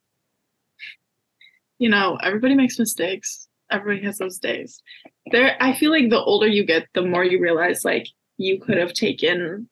You 1.78 1.88
know, 1.88 2.18
everybody 2.22 2.54
makes 2.54 2.78
mistakes. 2.78 3.48
Everybody 3.70 4.04
has 4.06 4.18
those 4.18 4.38
days. 4.38 4.82
There 5.30 5.56
I 5.60 5.74
feel 5.74 5.90
like 5.90 6.10
the 6.10 6.22
older 6.22 6.46
you 6.46 6.64
get, 6.64 6.86
the 6.94 7.02
more 7.02 7.24
you 7.24 7.40
realize 7.40 7.84
like 7.84 8.08
you 8.38 8.58
could 8.58 8.78
have 8.78 8.94
taken 8.94 9.68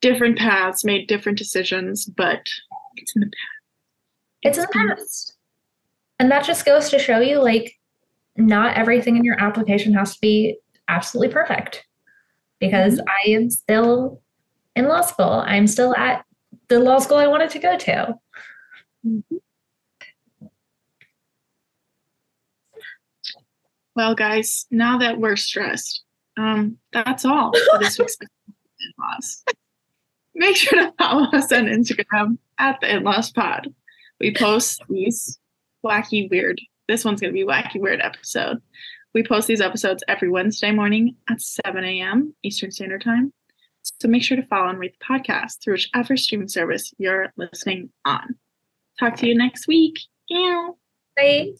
different 0.00 0.38
paths, 0.38 0.84
made 0.84 1.06
different 1.06 1.38
decisions, 1.38 2.04
but 2.04 2.46
it's 2.96 3.14
in 3.14 3.20
the 3.20 3.26
past. 3.26 3.36
It's, 4.42 4.58
it's 4.58 4.66
in 4.74 4.86
the 4.86 4.94
past. 4.96 5.36
And 6.18 6.30
that 6.30 6.44
just 6.44 6.64
goes 6.64 6.90
to 6.90 6.98
show 6.98 7.20
you 7.20 7.42
like 7.42 7.74
not 8.36 8.76
everything 8.76 9.16
in 9.16 9.24
your 9.24 9.40
application 9.40 9.94
has 9.94 10.14
to 10.14 10.20
be 10.20 10.58
absolutely 10.88 11.32
perfect 11.32 11.86
because 12.60 12.94
mm-hmm. 12.94 13.08
I 13.08 13.30
am 13.30 13.50
still 13.50 14.22
in 14.74 14.86
law 14.86 15.00
school. 15.00 15.42
I'm 15.46 15.66
still 15.66 15.94
at 15.96 16.24
the 16.68 16.80
law 16.80 16.98
school 16.98 17.18
I 17.18 17.26
wanted 17.26 17.50
to 17.50 17.58
go 17.58 17.76
to. 17.76 18.14
Mm-hmm. 19.06 19.36
Well, 23.94 24.14
guys, 24.14 24.66
now 24.70 24.98
that 24.98 25.18
we're 25.18 25.36
stressed, 25.36 26.02
um, 26.36 26.76
that's 26.92 27.24
all 27.24 27.50
for 27.72 27.78
this 27.78 27.98
week's 27.98 28.18
in-laws. 28.50 29.42
Make 30.34 30.56
sure 30.56 30.78
to 30.78 30.92
follow 30.98 31.24
us 31.30 31.50
on 31.50 31.64
Instagram 31.64 32.36
at 32.58 32.78
the 32.82 32.94
in-laws 32.94 33.32
pod. 33.32 33.72
We 34.20 34.34
post 34.34 34.82
these 34.90 35.38
wacky, 35.82 36.30
weird. 36.30 36.60
This 36.88 37.04
one's 37.04 37.20
gonna 37.20 37.32
be 37.32 37.44
wacky, 37.44 37.80
weird 37.80 38.00
episode. 38.00 38.60
We 39.14 39.22
post 39.22 39.48
these 39.48 39.60
episodes 39.60 40.04
every 40.08 40.28
Wednesday 40.28 40.70
morning 40.72 41.16
at 41.28 41.40
7 41.40 41.82
a.m. 41.84 42.34
Eastern 42.42 42.70
Standard 42.70 43.02
Time. 43.02 43.32
So 44.00 44.08
make 44.08 44.22
sure 44.22 44.36
to 44.36 44.46
follow 44.46 44.68
and 44.68 44.78
rate 44.78 44.94
the 44.98 45.04
podcast 45.04 45.62
through 45.62 45.74
whichever 45.74 46.16
streaming 46.16 46.48
service 46.48 46.92
you're 46.98 47.32
listening 47.36 47.90
on. 48.04 48.36
Talk 48.98 49.16
to 49.16 49.26
you 49.26 49.36
next 49.36 49.68
week. 49.68 49.98
Bye. 51.16 51.52